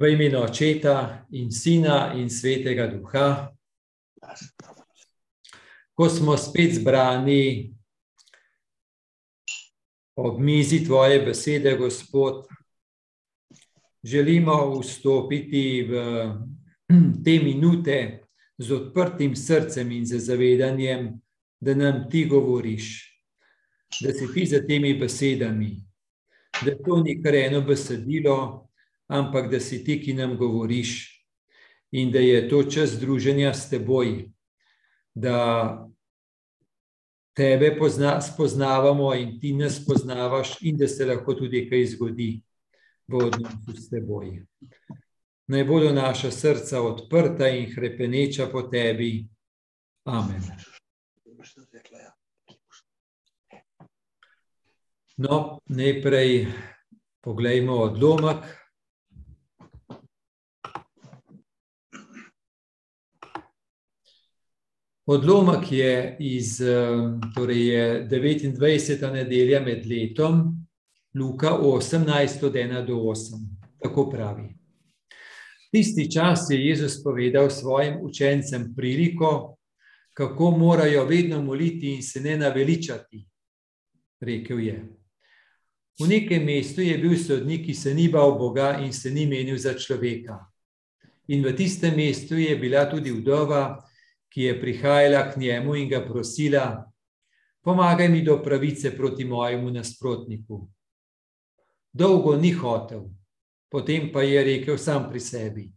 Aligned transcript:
V 0.00 0.08
imenu 0.08 0.40
Očeta 0.40 1.26
in 1.30 1.50
Sina 1.50 2.12
in 2.16 2.30
Svetega 2.30 2.86
Duha, 2.86 3.52
ko 5.92 6.08
smo 6.08 6.36
spet 6.40 6.72
zbrani 6.80 7.74
ob 10.16 10.40
mizi 10.40 10.84
Tvoje 10.84 11.20
besede, 11.20 11.76
Gospod, 11.76 12.48
želimo 14.02 14.80
vstopiti 14.80 15.82
v 15.82 15.92
te 17.24 17.36
minute 17.44 18.24
z 18.58 18.72
odprtim 18.72 19.36
srcem 19.36 19.92
in 19.92 20.06
z 20.06 20.18
zavedanjem, 20.18 21.20
da 21.60 21.74
nam 21.74 22.08
Ti 22.10 22.24
govoriš, 22.24 23.04
da 24.00 24.12
si 24.12 24.32
Ti 24.34 24.46
za 24.46 24.64
temi 24.66 24.94
besedami, 24.94 25.76
da 26.64 26.72
to 26.84 27.02
ni 27.04 27.20
kar 27.22 27.34
eno 27.34 27.60
besedilo, 27.60 28.69
ampak 29.10 29.50
da 29.50 29.60
si 29.60 29.82
ti, 29.84 29.98
ki 30.02 30.14
nam 30.14 30.36
govoriš, 30.38 31.20
in 31.90 32.12
da 32.12 32.18
je 32.18 32.48
to 32.48 32.62
čas 32.62 32.94
druženja 33.00 33.54
s 33.54 33.70
teboj, 33.70 34.30
da 35.14 35.88
tebe 37.34 37.76
pozna, 37.78 38.20
spoznavamo 38.20 39.14
in 39.14 39.40
ti 39.40 39.52
nas 39.52 39.80
poznavaš, 39.86 40.56
in 40.60 40.76
da 40.76 40.88
se 40.88 41.06
lahko 41.06 41.34
tudi 41.34 41.66
kaj 41.70 41.86
zgodi 41.86 42.42
v 43.08 43.24
odnosu 43.26 43.74
s 43.74 43.90
teboj. 43.90 44.44
Naj 45.50 45.64
bodo 45.64 45.90
naša 45.92 46.30
srca 46.30 46.82
odprta 46.82 47.48
in 47.48 47.74
krepeneča 47.74 48.46
po 48.46 48.62
tebi. 48.62 49.26
Amen. 50.04 50.42
No, 55.16 55.58
najprej 55.66 56.46
poglejmo 57.20 57.74
odlomek. 57.74 58.59
Odlomek 65.10 65.72
je 65.72 66.16
iz 66.20 66.60
torej 67.34 67.66
je 67.66 68.08
29. 68.10 69.12
nedelja 69.12 69.60
med 69.60 69.86
letom, 69.86 70.66
Luka 71.18 71.50
18, 71.50 72.46
od 72.46 72.52
1 72.52 72.86
do 72.86 72.94
8. 72.94 73.40
Tako 73.82 74.10
pravi. 74.10 74.54
Tisti 75.72 76.10
čas 76.12 76.46
je 76.50 76.66
Jezus 76.66 77.02
povedal 77.02 77.50
svojim 77.50 77.98
učencem 78.00 78.74
priliko, 78.76 79.56
kako 80.14 80.50
morajo 80.50 81.04
vedno 81.04 81.42
moliti 81.42 81.94
in 81.94 82.02
se 82.02 82.20
ne 82.20 82.36
naveličati. 82.36 83.26
Rekel 84.20 84.60
je. 84.60 84.88
V 86.00 86.08
nekem 86.08 86.44
mestu 86.44 86.82
je 86.82 86.98
bil 86.98 87.18
sodnik, 87.18 87.66
ki 87.66 87.74
se 87.74 87.94
ni 87.94 88.08
bal 88.08 88.38
Boga 88.38 88.78
in 88.78 88.92
se 88.92 89.10
ni 89.10 89.26
menil 89.26 89.58
za 89.58 89.74
človeka. 89.74 90.38
In 91.28 91.42
v 91.42 91.56
tistem 91.56 91.96
mestu 91.96 92.38
je 92.38 92.56
bila 92.56 92.86
tudi 92.90 93.10
vdova, 93.10 93.89
ki 94.30 94.42
je 94.42 94.60
prihajala 94.60 95.30
k 95.32 95.36
njemu 95.36 95.74
in 95.76 95.88
ga 95.88 96.00
prosila: 96.06 96.92
Pomagaj 97.60 98.08
mi 98.08 98.22
do 98.22 98.38
pravice 98.42 98.96
proti 98.96 99.24
mojemu 99.24 99.70
nasprotniku. 99.70 100.70
Dolgo 101.92 102.36
ni 102.36 102.52
hotel, 102.52 103.10
potem 103.68 104.12
pa 104.12 104.22
je 104.22 104.44
rekel 104.44 104.78
sam 104.78 105.10
pri 105.10 105.20
sebi: 105.20 105.72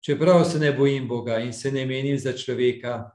Čeprav 0.00 0.44
se 0.44 0.58
ne 0.58 0.72
bojim 0.72 1.08
Boga 1.08 1.38
in 1.38 1.52
se 1.52 1.72
ne 1.72 1.86
menim 1.86 2.18
za 2.18 2.32
človeka, 2.32 3.10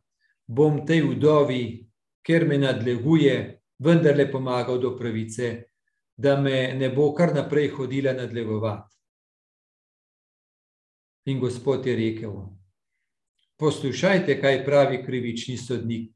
bom 0.48 0.86
tej 0.86 1.02
vdovi, 1.02 1.88
ker 2.24 2.48
me 2.48 2.58
nadleguje, 2.58 3.60
vendarle 3.80 4.32
pomagal 4.32 4.80
do 4.80 4.98
pravice, 4.98 5.64
da 6.18 6.36
me 6.42 6.74
ne 6.74 6.90
bo 6.90 7.14
kar 7.14 7.36
naprej 7.36 7.70
hodila 7.76 8.14
nadlegovati. 8.14 8.96
In 11.26 11.40
Gospod 11.40 11.86
je 11.86 11.96
rekel: 11.96 12.63
Poslušajte, 13.64 14.42
kaj 14.42 14.66
pravi 14.66 14.98
krivični 15.06 15.58
sodnik. 15.58 16.10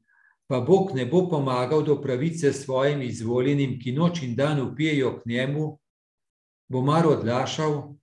Pa 0.46 0.60
Bog 0.60 0.90
ne 0.94 1.06
bo 1.06 1.22
pomagal 1.30 1.80
do 1.82 1.94
pravice 2.02 2.52
svojim 2.52 3.00
izvoljenim, 3.02 3.78
ki 3.80 3.92
noč 3.92 4.20
in 4.22 4.34
dan 4.36 4.60
upijajo 4.60 5.14
k 5.20 5.22
njemu, 5.26 5.78
bo 6.68 6.82
mar 6.84 7.06
odlašal, 7.08 7.94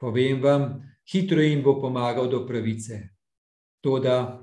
povem 0.00 0.42
vam, 0.42 0.66
hitro 1.12 1.42
jim 1.46 1.62
bo 1.62 1.76
pomagal 1.80 2.26
do 2.30 2.42
pravice. 2.46 2.98
Toda, 3.80 4.42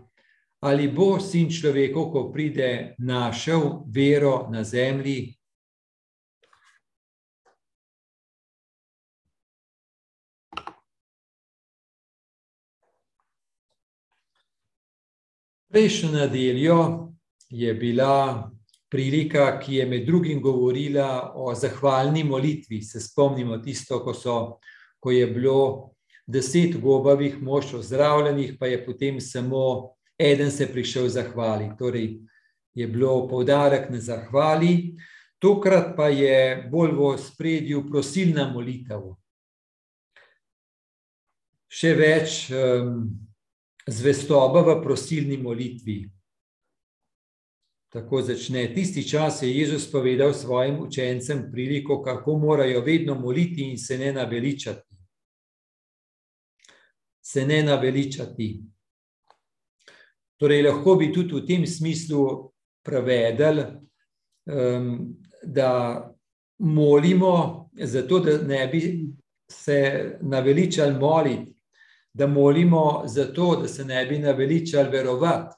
ali 0.60 0.88
bo 0.88 1.20
sin 1.20 1.52
človekov, 1.52 2.12
ko 2.12 2.32
pride, 2.32 2.96
našel 3.00 3.84
vero 3.92 4.48
na 4.52 4.64
zemlji, 4.64 5.36
Prejšnjo 15.74 16.12
nedeljo 16.12 17.10
je 17.50 17.74
bila 17.74 18.52
prilika, 18.90 19.60
ki 19.60 19.76
je 19.76 19.86
med 19.86 20.06
drugim 20.06 20.42
govorila 20.42 21.32
o 21.36 21.56
zahvalni 21.56 22.24
molitvi. 22.24 22.82
Se 22.82 23.00
spomnimo 23.02 23.58
tisto, 23.58 23.98
ko, 24.06 24.14
so, 24.14 24.60
ko 25.00 25.12
je 25.12 25.26
bilo 25.28 25.96
deset 26.28 26.78
gobavih 26.82 27.42
mož 27.42 27.74
ozdravljenih, 27.74 28.54
pa 28.60 28.70
je 28.70 28.86
potem 28.86 29.18
samo 29.22 29.96
eden 30.20 30.52
se 30.52 30.70
prišel 30.72 31.10
zahvali. 31.10 31.72
Torej 31.80 32.20
je 32.74 32.88
bilo 32.88 33.28
poudarek 33.28 33.90
na 33.90 34.00
zahvali, 34.00 34.94
tokrat 35.40 35.96
pa 35.98 36.14
je 36.14 36.70
bolj 36.72 36.94
v 37.02 37.12
spredju 37.18 37.88
prosilna 37.90 38.52
molitev. 38.54 39.16
Še 41.66 41.98
več. 41.98 42.42
Um, 42.54 43.33
zvestoba 43.88 44.62
v 44.62 44.82
prosilni 44.84 45.38
molitvi. 45.38 46.10
Tako 47.94 48.22
začne. 48.22 48.74
Tisti 48.74 49.04
čas 49.08 49.44
je 49.44 49.52
Jezus 49.54 49.92
povedal 49.92 50.34
svojim 50.34 50.80
učencem 50.80 51.52
priliko, 51.52 52.02
kako 52.02 52.38
morajo 52.38 52.82
vedno 52.82 53.16
moliti 53.16 53.70
in 53.70 53.78
se 53.78 53.98
ne 53.98 54.14
naveličati. 54.14 54.96
Se 57.22 57.46
ne 57.46 57.64
naveličati. 57.64 58.64
Torej, 60.38 60.64
lahko 60.64 60.96
bi 60.96 61.12
tudi 61.14 61.34
v 61.34 61.46
tem 61.46 61.68
smislu 61.68 62.52
prevedel, 62.84 63.62
um, 64.50 65.16
da 65.44 66.10
molimo, 66.60 67.70
zato 67.74 68.20
da 68.20 68.38
ne 68.42 68.68
bi 68.68 68.82
se 69.52 70.18
naveličali 70.22 71.00
moliti, 71.00 71.54
da 72.14 72.28
molimo 72.28 73.04
za 73.06 73.34
to, 73.34 73.56
da 73.56 73.68
se 73.68 73.86
ne 73.86 74.06
bi 74.06 74.20
naveličali 74.20 74.90
verovati, 74.90 75.56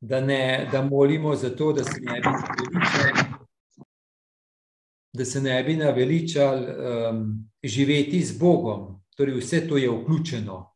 da, 0.00 0.20
ne, 0.20 0.68
da 0.72 0.82
molimo 0.82 1.34
za 1.36 1.50
to, 1.50 1.72
da 1.72 1.84
se 1.84 2.00
ne 2.00 2.20
bi 2.20 2.28
naveličali, 2.28 3.34
da 5.12 5.24
se 5.24 5.40
ne 5.40 5.62
bi 5.64 5.76
naveličali 5.76 6.66
um, 6.66 7.50
živeti 7.62 8.20
z 8.24 8.38
Bogom. 8.38 9.00
Torej, 9.16 9.34
vse 9.38 9.68
to 9.68 9.76
je 9.76 9.90
vključeno. 9.90 10.74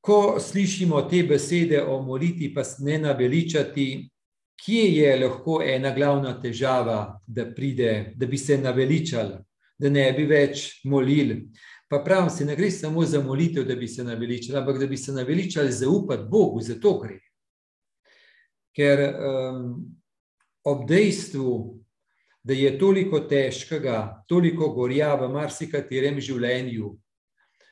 Ko 0.00 0.40
slišimo 0.40 1.02
te 1.02 1.22
besede 1.22 1.82
o 1.82 2.02
molitvi, 2.02 2.54
pa 2.54 2.64
se 2.64 2.84
ne 2.84 2.98
naveličati, 2.98 4.10
kje 4.64 4.84
je 4.94 5.26
lahko 5.26 5.62
ena 5.62 5.94
glavna 5.94 6.40
težava, 6.40 7.20
da, 7.26 7.46
pride, 7.54 8.12
da 8.16 8.26
bi 8.26 8.38
se 8.38 8.58
naveličali? 8.58 9.34
Da 9.80 9.90
ne 9.90 10.10
bi 10.12 10.26
več 10.28 10.82
molili. 10.84 11.40
Pa 11.90 12.02
pravim, 12.04 12.30
se 12.30 12.44
ne 12.44 12.54
gre 12.56 12.70
samo 12.70 13.02
za 13.04 13.22
molitev, 13.22 13.64
da 13.66 13.74
bi 13.74 13.88
se 13.88 14.04
naveličali, 14.04 14.58
ampak 14.58 14.78
da 14.78 14.86
bi 14.86 14.96
se 14.96 15.12
naveličali 15.12 15.72
zaupati 15.72 16.28
Bogu, 16.30 16.60
za 16.60 16.76
to 16.80 16.98
gre. 17.00 17.18
Ker 18.76 19.00
um, 19.10 19.64
ob 20.64 20.84
dejstvu, 20.88 21.80
da 22.44 22.54
je 22.54 22.78
toliko 22.78 23.20
težkega, 23.20 24.22
toliko 24.28 24.70
gorja 24.72 25.14
v 25.18 25.28
marsikaterem 25.32 26.20
življenju, 26.20 26.94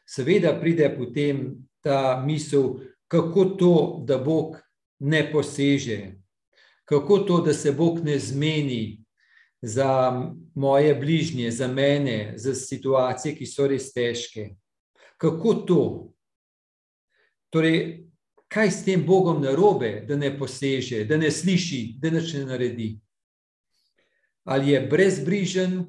seveda 0.09 0.53
pride 0.61 0.91
potem 0.97 1.45
ta 1.85 2.19
misel, 2.25 2.81
kako 3.09 3.45
to, 3.61 3.75
da 4.09 4.19
Bog 4.19 4.59
ne 4.99 5.23
poseže, 5.33 6.19
kako 6.89 7.19
to, 7.29 7.41
da 7.47 7.55
se 7.55 7.73
Bog 7.73 8.03
ne 8.05 8.19
zmeni, 8.19 8.99
za 9.63 10.13
moje 10.55 10.95
bližnje, 10.95 11.51
za 11.51 11.69
mene, 11.69 12.35
za 12.37 12.55
situacije, 12.55 13.35
ki 13.35 13.47
so 13.47 13.67
res 13.67 13.93
težke. 13.93 14.55
Kako 15.19 15.55
to? 15.55 15.83
Torej, 17.51 18.05
kaj 18.49 18.71
s 18.71 18.85
tem 18.85 19.07
Bogom 19.07 19.43
narobe, 19.43 20.05
da 20.09 20.17
ne 20.17 20.31
poseže, 20.39 21.05
da 21.05 21.17
ne 21.17 21.31
sliši, 21.31 21.99
da 21.99 22.11
ne 22.11 22.23
naredi? 22.47 22.99
Ali 24.45 24.71
je 24.71 24.81
brezbrižen, 24.81 25.87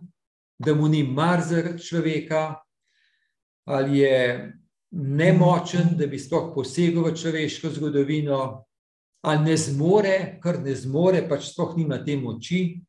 da 0.59 0.73
mu 0.75 0.87
ni 0.87 1.03
mar 1.03 1.41
za 1.41 1.77
človeka, 1.77 2.55
ali 3.65 3.99
je 3.99 4.53
nemočen, 4.91 5.93
da 5.97 6.07
bi 6.07 6.19
sploh 6.19 6.51
posegel 6.55 7.03
v 7.05 7.15
človeško 7.15 7.69
zgodovino, 7.69 8.65
ali 9.21 9.43
ne 9.43 9.57
zmore, 9.57 10.39
kar 10.43 10.59
ne 10.63 10.75
zmore, 10.75 11.21
pač 11.29 11.51
sploh 11.53 11.77
nima 11.77 11.99
te 12.03 12.17
moči. 12.17 12.81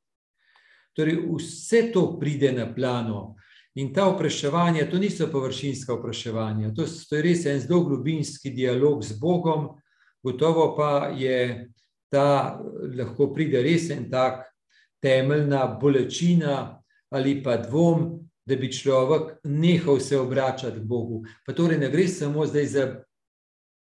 Torej, 0.97 1.21
vse 1.37 1.91
to 1.93 2.19
pride 2.21 2.53
na 2.53 2.67
plano. 2.75 3.37
In 3.75 3.93
ta 3.95 4.09
vprašanja, 4.11 4.89
to 4.91 4.99
niso 4.99 5.29
površinska 5.31 5.95
vprašanja, 5.95 6.73
to, 6.75 6.85
to 7.09 7.17
je 7.17 7.23
res 7.23 7.45
en 7.47 7.61
zelo 7.63 7.85
globinski 7.87 8.51
dialog 8.51 9.05
z 9.07 9.15
Bogom, 9.21 9.69
gotovo 10.23 10.75
pa 10.77 11.13
je 11.15 11.71
ta, 12.11 12.59
lahko 12.99 13.31
pride 13.35 13.63
res 13.63 13.91
en 13.95 14.09
tak 14.11 14.49
temeljna 15.01 15.79
bolečina 15.81 16.83
ali 17.11 17.41
pa 17.43 17.57
dvom, 17.57 18.21
da 18.47 18.57
bi 18.57 18.73
človek 18.73 19.39
nehal 19.45 20.01
se 20.01 20.19
obračati 20.19 20.81
k 20.81 20.83
Bogu. 20.83 21.23
Pa 21.47 21.53
torej 21.55 21.79
ne 21.79 21.91
gre 21.91 22.09
samo 22.09 22.47
zdaj 22.47 22.67
za 22.67 22.85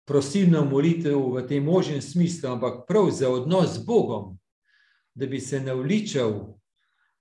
prosilno 0.06 0.64
molitev 0.64 1.18
v 1.34 1.46
tem 1.46 1.64
možnem 1.64 2.02
smislu, 2.02 2.50
ampak 2.50 2.86
prav 2.88 3.10
za 3.10 3.30
odnos 3.30 3.74
z 3.74 3.84
Bogom, 3.86 4.38
da 5.14 5.26
bi 5.26 5.40
se 5.40 5.60
navličal 5.60 6.57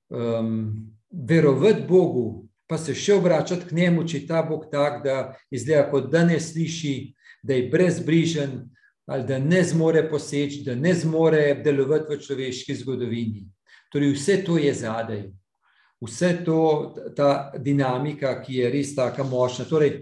um, 0.09 0.93
verovati 1.11 1.85
Bogu, 1.87 2.47
pa 2.67 2.77
se 2.77 2.95
še 2.95 3.15
obračati 3.15 3.69
k 3.69 3.75
njemu, 3.75 4.03
če 4.07 4.17
je 4.17 4.27
ta 4.27 4.41
Bog 4.43 4.67
tak, 4.71 5.03
da 5.03 5.35
izgleda 5.51 5.87
kot 5.91 6.09
da 6.11 6.25
ne 6.27 6.39
sliši, 6.39 7.13
da 7.43 7.55
je 7.55 7.69
brezbrižen 7.71 8.59
ali 9.07 9.23
da 9.23 9.37
ne 9.39 9.61
zmore 9.63 10.01
poseči, 10.09 10.65
da 10.65 10.75
ne 10.75 10.91
zmore 10.93 11.61
delovati 11.63 12.11
v 12.11 12.19
človeški 12.19 12.75
zgodovini. 12.75 13.45
Torej, 13.87 14.11
vse 14.17 14.41
to 14.43 14.57
je 14.59 14.73
zadaj, 14.75 15.21
vse 16.03 16.31
to, 16.43 16.59
ta 17.15 17.53
dinamika, 17.55 18.33
ki 18.43 18.57
je 18.59 18.71
res 18.73 18.91
tako 18.97 19.23
močna. 19.29 19.63
Torej, 19.63 20.01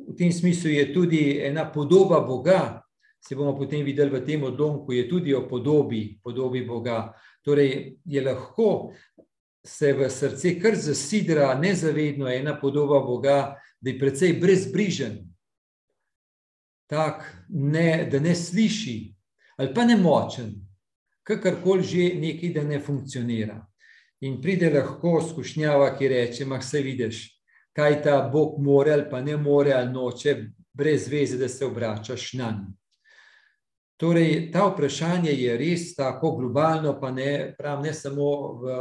v 0.00 0.16
tem 0.16 0.32
smislu 0.32 0.72
je 0.72 0.86
tudi 0.94 1.22
ena 1.44 1.66
podoba 1.68 2.22
Boga, 2.24 2.80
se 3.20 3.36
bomo 3.36 3.52
potem 3.52 3.84
videli 3.84 4.16
v 4.16 4.24
tem 4.24 4.42
odlomku, 4.42 4.96
je 4.96 5.04
tudi 5.08 5.34
o 5.34 5.44
podobi, 5.48 6.16
podobi 6.24 6.64
Boga. 6.64 7.12
Torej, 7.44 8.00
je 8.04 8.24
lahko 8.24 8.94
se 9.68 9.92
v 9.92 10.08
srce 10.10 10.54
kar 10.60 10.76
zasidra 10.76 11.52
nezavedno 11.54 12.28
ena 12.28 12.56
podoba 12.60 13.00
Boga, 13.04 13.56
da 13.80 13.90
je 13.90 13.98
precej 13.98 14.32
brezbrižen, 14.40 15.18
tak, 16.88 17.22
ne, 17.48 18.08
da 18.10 18.20
ne 18.20 18.34
sliši, 18.34 19.14
ali 19.56 19.74
pa 19.74 19.84
ne 19.84 19.96
močen, 19.96 20.54
kakorkoli 21.22 21.84
že 21.84 22.08
nekaj, 22.16 22.54
da 22.56 22.64
ne 22.64 22.80
funkcionira. 22.80 23.60
In 24.24 24.40
pride 24.42 24.70
lahko 24.74 25.20
skušnjava, 25.22 25.92
ki 25.98 26.08
reče: 26.08 26.46
Mah 26.48 26.64
se 26.64 26.80
vidiš, 26.82 27.20
kaj 27.76 28.02
ta 28.02 28.22
Bog 28.32 28.56
more 28.58 28.92
ali 28.92 29.06
pa 29.10 29.20
ne 29.20 29.36
more 29.36 29.72
ali 29.72 29.92
noče, 29.92 30.36
brez 30.72 31.08
veze, 31.08 31.36
da 31.38 31.48
se 31.48 31.66
obračaš 31.66 32.32
na 32.32 32.50
njega. 32.50 32.78
Torej, 33.98 34.52
ta 34.54 34.68
vprašanje 34.68 35.32
je 35.34 35.56
res 35.58 35.94
tako 35.98 36.36
globalno, 36.36 36.92
pa 37.00 37.10
ne, 37.10 37.54
prav, 37.58 37.80
ne 37.82 37.90
samo 37.94 38.28
v, 38.60 38.74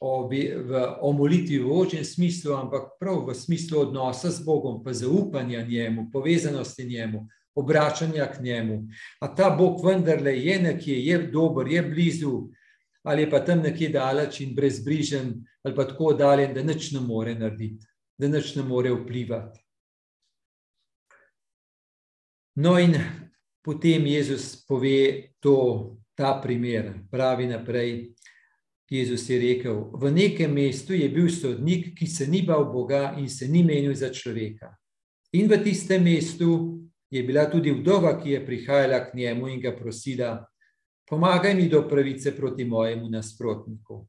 v, 0.00 0.62
v 0.68 0.72
omolitvi 1.00 1.58
v 1.58 1.70
ožjem 1.72 2.04
smislu, 2.04 2.54
ampak 2.54 2.98
prav 3.00 3.26
v 3.26 3.34
smislu 3.34 3.80
odnosa 3.88 4.30
z 4.30 4.44
Bogom, 4.44 4.84
pa 4.84 4.92
zaupanja 4.92 5.62
njemu, 5.62 6.10
povezanosti 6.12 6.84
njemu, 6.84 7.26
obračanja 7.54 8.26
k 8.32 8.42
njemu. 8.42 8.88
A 9.20 9.34
ta 9.34 9.50
Bog 9.50 9.84
vendarle 9.84 10.36
je 10.36 10.58
nekje, 10.62 11.06
je 11.06 11.18
dober, 11.18 11.68
je 11.68 11.82
blizu, 11.82 12.48
ali 13.02 13.22
je 13.22 13.30
pa 13.30 13.40
tam 13.44 13.62
nekje 13.62 13.88
daleč 13.88 14.40
in 14.40 14.54
brezbrižen, 14.54 15.34
ali 15.62 15.74
pa 15.74 15.86
tako 15.86 16.12
oddaljen, 16.12 16.54
da 16.54 16.62
nič 16.62 16.92
ne 16.92 17.00
more 17.00 17.34
narediti, 17.34 17.86
da 18.18 18.28
nič 18.28 18.54
ne 18.56 18.62
more 18.62 18.90
vplivati. 18.90 19.60
No, 22.56 22.78
in 22.80 22.96
potem 23.64 24.06
Jezus 24.06 24.66
pove 24.66 25.36
to, 25.40 25.96
ta 26.16 26.40
primer, 26.42 26.94
pravi 27.10 27.46
naprej. 27.46 28.15
Jezus 28.90 29.28
je 29.30 29.38
rekel: 29.38 29.90
V 29.92 30.10
nekem 30.10 30.52
mestu 30.52 30.94
je 30.94 31.08
bil 31.08 31.30
sodnik, 31.30 31.94
ki 31.98 32.06
se 32.06 32.26
ni 32.26 32.42
bal 32.42 32.64
Boga 32.70 33.14
in 33.18 33.28
se 33.28 33.48
ni 33.48 33.64
menil 33.64 33.94
za 33.94 34.12
človeka. 34.14 34.76
In 35.34 35.50
v 35.50 35.58
tistem 35.62 36.04
mestu 36.04 36.78
je 37.10 37.22
bila 37.22 37.50
tudi 37.50 37.70
vdova, 37.70 38.14
ki 38.22 38.30
je 38.30 38.46
prihajala 38.46 39.10
k 39.10 39.14
njemu 39.14 39.48
in 39.48 39.60
ga 39.60 39.74
prosila: 39.76 40.46
Pomagaj 41.06 41.54
mi 41.54 41.68
do 41.68 41.82
pravice 41.88 42.36
proti 42.36 42.64
mojemu 42.64 43.10
nasprotniku. 43.10 44.06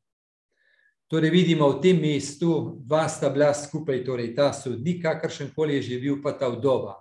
Torej, 1.08 1.30
vidimo 1.32 1.70
v 1.72 1.80
tem 1.82 2.02
mestu, 2.02 2.84
dva 2.84 3.08
sta 3.08 3.30
bila 3.30 3.54
skupaj, 3.56 4.04
torej 4.04 4.36
ta 4.36 4.52
sodnik, 4.54 5.00
kakršen 5.02 5.54
koli 5.56 5.80
je 5.80 5.94
živel, 5.94 6.20
pa 6.22 6.36
ta 6.36 6.52
vdova. 6.52 7.00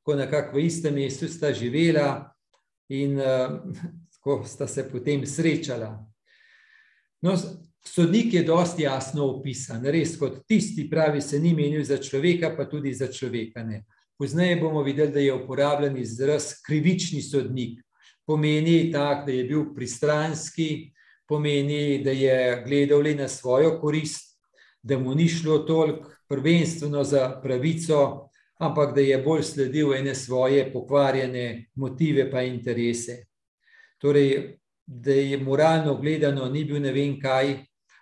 Tako 0.00 0.14
nekako 0.14 0.56
v 0.56 0.64
istem 0.68 0.94
mestu 0.94 1.28
sta 1.28 1.52
živela 1.52 2.34
in 2.92 3.16
uh, 3.16 3.64
tako 4.12 4.44
sta 4.44 4.68
se 4.68 4.84
potem 4.84 5.26
srečala. 5.26 6.09
No, 7.22 7.36
sodnik 7.84 8.34
je 8.34 8.42
dosti 8.42 8.82
jasno 8.82 9.26
opisan, 9.26 9.84
res 9.84 10.16
kot 10.18 10.42
tisti, 10.48 10.88
pravi, 10.90 11.20
se 11.20 11.38
ni 11.38 11.54
menil 11.54 11.84
za 11.84 11.98
človeka, 12.00 12.54
pa 12.56 12.68
tudi 12.68 12.94
za 12.94 13.10
človeka 13.12 13.64
ne. 13.64 13.84
Poznaj 14.18 14.56
bomo 14.60 14.82
videli, 14.82 15.12
da 15.12 15.20
je 15.20 15.34
uporabljen 15.34 15.96
izraz 15.96 16.54
krivični 16.66 17.22
sodnik. 17.22 17.80
Pomeni 18.26 18.92
tak, 18.92 19.26
da 19.26 19.32
je 19.32 19.44
bil 19.44 19.70
pristranski, 19.74 20.92
pomeni, 21.28 22.02
da 22.04 22.10
je 22.10 22.62
gledal 22.66 23.02
le 23.02 23.14
na 23.14 23.28
svojo 23.28 23.78
korist, 23.80 24.36
da 24.82 24.98
mu 24.98 25.14
ni 25.14 25.28
šlo 25.28 25.58
toliko 25.58 26.12
prvenstveno 26.28 27.04
za 27.04 27.40
pravico, 27.42 28.28
ampak 28.60 28.94
da 28.94 29.00
je 29.00 29.18
bolj 29.18 29.42
sledil 29.42 29.94
ene 29.94 30.14
svoje 30.14 30.72
pokvarjene 30.72 31.70
motive 31.74 32.30
pa 32.30 32.42
interese. 32.42 33.24
Torej, 33.98 34.59
da 34.92 35.12
je 35.12 35.38
moralno 35.38 35.94
gledano, 35.94 36.48
ni 36.48 36.64
bil 36.64 36.82
ne 36.82 36.92
vem 36.92 37.14
kaj, 37.20 37.54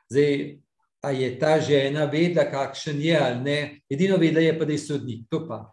zdaj, 0.08 0.58
a 1.04 1.10
je 1.10 1.38
ta 1.38 1.58
žena 1.60 2.04
vedela, 2.04 2.46
kakšen 2.50 3.02
je 3.02 3.18
ali 3.20 3.40
ne, 3.44 3.58
edino 3.90 4.16
vedela 4.16 4.40
je 4.40 4.58
pa, 4.58 4.64
da 4.64 4.72
je 4.72 4.78
sodnik, 4.78 5.26
to 5.30 5.44
pa. 5.48 5.66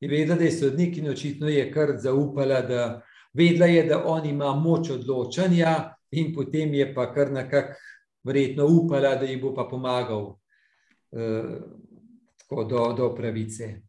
Je 0.00 0.08
vedela, 0.08 0.38
da 0.38 0.44
je 0.44 0.52
sodnik 0.52 0.96
in 0.98 1.08
očitno 1.10 1.48
je 1.48 1.66
kar 1.72 1.96
zaupala, 1.98 2.60
da 2.62 3.02
vedela 3.34 3.66
je, 3.66 3.82
da 3.90 4.04
on 4.06 4.26
ima 4.26 4.54
moč 4.54 4.90
odločanja 4.90 5.96
in 6.10 6.34
potem 6.34 6.74
je 6.74 6.94
pa 6.94 7.10
kar 7.14 7.32
nekako 7.32 7.74
verjetno 8.24 8.66
upala, 8.66 9.16
da 9.16 9.26
ji 9.26 9.40
bo 9.42 9.54
pa 9.54 9.66
pomagal 9.70 10.36
eh, 11.12 11.58
tako 12.36 12.64
do, 12.64 12.92
do 12.96 13.14
pravice. 13.14 13.80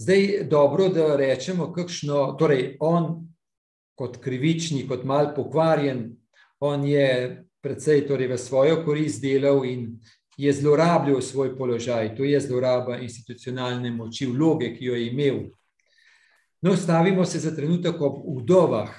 Zdaj, 0.00 0.46
dobro, 0.48 0.88
da 0.88 1.16
rečemo, 1.16 1.68
kakšno, 1.72 2.36
torej 2.40 2.78
on 2.80 3.28
kot 4.00 4.16
krivični, 4.24 4.86
kot 4.88 5.04
mal 5.04 5.34
pokvarjen, 5.36 6.06
on 6.64 6.84
je 6.88 7.44
predvsej 7.60 8.06
torej 8.08 8.30
v 8.32 8.38
svojo 8.40 8.80
korist 8.84 9.20
delal 9.20 9.60
in 9.68 9.98
je 10.40 10.52
zlorabljal 10.56 11.20
svoj 11.20 11.52
položaj, 11.58 12.14
to 12.16 12.24
je 12.24 12.40
zloraba 12.40 12.96
institucionalne 12.96 13.90
moči, 13.92 14.24
vloge, 14.26 14.72
ki 14.72 14.88
jo 14.88 14.96
je 14.96 15.10
imel. 15.10 15.40
No, 16.64 16.76
stavimo 16.76 17.24
se 17.24 17.38
za 17.44 17.52
trenutek 17.56 18.00
ob 18.00 18.24
vdovah, 18.40 18.94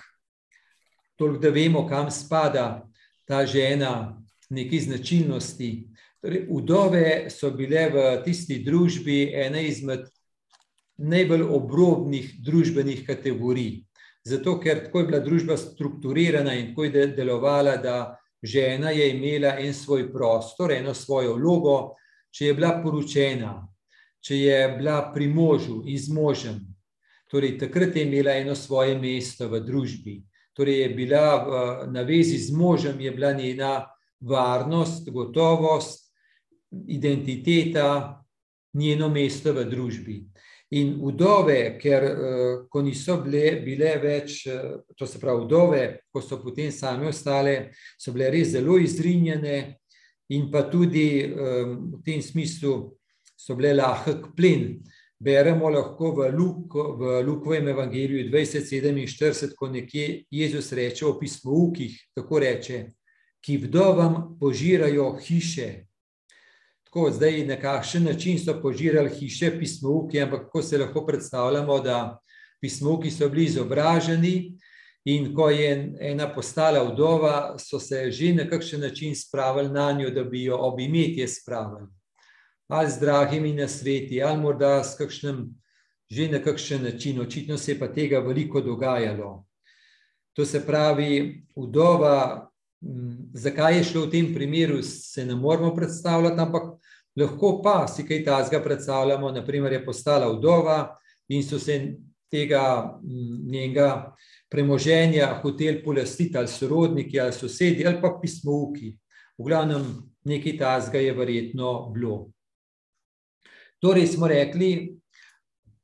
toliko, 1.17 1.41
da 1.41 1.49
vemo, 1.49 1.87
kam 1.89 2.11
spada 2.11 2.85
ta 3.25 3.45
žena, 3.45 4.21
neki 4.49 4.79
značilnosti. 4.79 5.87
Torej, 6.21 6.45
vdove 6.49 7.29
so 7.33 7.49
bile 7.57 7.87
v 7.89 8.07
tisti 8.25 8.59
družbi 8.61 9.31
ena 9.33 9.61
izmed 9.65 10.05
najbolj 11.01 11.41
obrobnih 11.49 12.35
družbenih 12.45 13.05
kategorij. 13.07 13.81
Zato, 14.23 14.59
ker 14.59 14.83
tako 14.85 14.99
je 14.99 15.05
bila 15.05 15.19
družba 15.19 15.57
strukturirana 15.57 16.53
in 16.53 16.71
tako 16.71 16.83
je 16.83 17.07
delovala, 17.17 17.77
da 17.77 18.17
žena 18.43 18.91
je 18.91 19.09
imela 19.15 19.55
en 19.59 19.73
svoj 19.73 20.11
prostor, 20.13 20.71
eno 20.71 20.93
svojo 20.93 21.35
vlogo, 21.35 21.95
če 22.31 22.45
je 22.45 22.53
bila 22.53 22.75
poročena, 22.83 23.53
če 24.21 24.37
je 24.37 24.59
bila 24.77 25.11
pri 25.13 25.27
možu 25.27 25.81
in 25.85 25.97
z 25.97 26.13
možem. 26.13 26.59
Torej, 27.31 27.57
takrat 27.57 27.95
je 27.95 28.05
imela 28.05 28.35
eno 28.37 28.55
svoje 28.55 28.97
mesto 28.99 29.47
v 29.49 29.61
družbi. 29.65 30.21
Torej, 30.53 30.81
je 30.81 30.89
bila 30.95 31.25
v 31.43 31.91
navezi 31.93 32.37
z 32.37 32.51
možem, 32.53 32.99
je 32.99 33.11
bila 33.11 33.31
njena 33.33 33.87
varnost, 34.19 35.09
gotovost, 35.09 36.11
identiteta, 36.87 38.21
njeno 38.73 39.09
mesto 39.09 39.53
v 39.53 39.65
družbi. 39.65 40.17
In 40.71 40.93
vdove, 41.01 41.75
ker 41.81 42.05
uh, 42.07 42.51
ko 42.71 42.79
niso 42.85 43.17
bile, 43.25 43.57
bile 43.59 43.91
več, 43.99 44.45
uh, 44.47 44.79
to 44.95 45.07
se 45.07 45.19
pravi, 45.19 45.43
vdove, 45.43 45.81
ko 46.07 46.23
so 46.23 46.39
potem 46.39 46.71
same 46.71 47.09
ostale, 47.09 47.73
so 47.99 48.13
bile 48.15 48.29
res 48.31 48.53
zelo 48.53 48.77
izrinjene, 48.79 49.57
in 50.31 50.47
pa 50.51 50.63
tudi 50.71 51.27
um, 51.27 51.75
v 51.97 52.01
tem 52.05 52.23
smislu 52.23 52.95
so 53.35 53.55
bile 53.59 53.73
lahek 53.75 54.31
plen. 54.37 54.79
Beremo 55.21 55.69
lahko 55.69 56.15
v, 56.17 56.31
Luk, 56.33 56.73
v 56.73 57.19
Lukovem 57.27 57.67
evangeliju 57.69 58.31
2047, 58.31 59.53
ko 59.59 59.67
nekje 59.69 60.23
Jezus 60.31 60.71
reče 60.73 61.05
o 61.05 61.13
pismoukih, 61.19 61.99
tako 62.15 62.39
reče, 62.41 62.79
ki 63.43 63.59
vdovam 63.67 64.39
požirajo 64.39 65.11
hiše, 65.21 65.67
tako 66.91 67.11
zdaj 67.11 67.45
na 67.47 67.55
kakšen 67.55 68.03
način 68.03 68.39
so 68.39 68.57
požirali 68.61 69.09
hiše 69.09 69.53
pismovki, 69.59 70.19
ampak 70.21 70.41
kako 70.45 70.61
se 70.61 70.77
lahko 70.77 71.05
predstavljamo, 71.05 71.79
da 71.79 72.19
pismovki 72.61 73.11
so 73.11 73.29
bili 73.29 73.45
izobraženi 73.45 74.57
In 75.05 75.33
ko 75.33 75.49
je 75.49 75.95
ena 75.99 76.27
postala 76.29 76.83
vdova, 76.85 77.57
so 77.57 77.79
se 77.79 78.11
že 78.11 78.33
na 78.33 78.45
kakšen 78.49 78.81
način 78.81 79.15
spravili 79.15 79.69
na 79.69 79.91
njo, 79.91 80.09
da 80.09 80.23
bi 80.23 80.43
jo 80.43 80.57
ob 80.57 80.79
imetje 80.79 81.27
spravili. 81.27 81.87
Ali 82.67 82.91
z 82.91 82.99
dragimi 82.99 83.53
nasveti, 83.53 84.21
ali 84.23 84.41
morda 84.41 84.83
s 84.83 84.95
kakšnim, 84.97 85.49
že 86.09 86.27
na 86.29 86.39
kakšen 86.39 86.83
način, 86.83 87.21
očitno 87.21 87.57
se 87.57 87.71
je 87.71 87.79
pa 87.79 87.87
tega 87.87 88.19
veliko 88.19 88.61
dogajalo. 88.61 89.45
To 90.33 90.45
se 90.45 90.65
pravi, 90.65 91.43
vdova, 91.55 92.47
zakaj 93.33 93.77
je 93.77 93.83
šlo 93.83 94.05
v 94.05 94.11
tem 94.11 94.33
primeru, 94.33 94.83
se 94.83 95.25
ne 95.25 95.35
moramo 95.35 95.75
predstavljati, 95.75 96.39
ampak 96.39 96.60
lahko 97.19 97.59
pa 97.63 97.87
si 97.87 98.05
kaj 98.07 98.23
tazga 98.25 98.61
predstavljamo, 98.63 99.31
naprimer 99.31 99.73
je 99.73 99.85
postala 99.85 100.31
vdova 100.31 100.97
in 101.29 101.43
so 101.43 101.59
se 101.59 101.95
tega 102.31 102.99
njenega 103.51 104.15
premoženja 104.49 105.39
hotel 105.41 105.83
polastiti 105.83 106.37
ali 106.37 106.47
sorodniki 106.47 107.19
ali 107.19 107.33
sosedi 107.33 107.87
ali 107.87 108.01
pa 108.01 108.17
pismovki. 108.21 108.97
V 109.37 109.43
glavnem 109.43 109.85
nekaj 110.23 110.57
tazga 110.57 110.99
je 110.99 111.13
verjetno 111.13 111.89
bilo. 111.89 112.31
Torej 113.81 114.07
smo 114.07 114.27
rekli, 114.27 114.97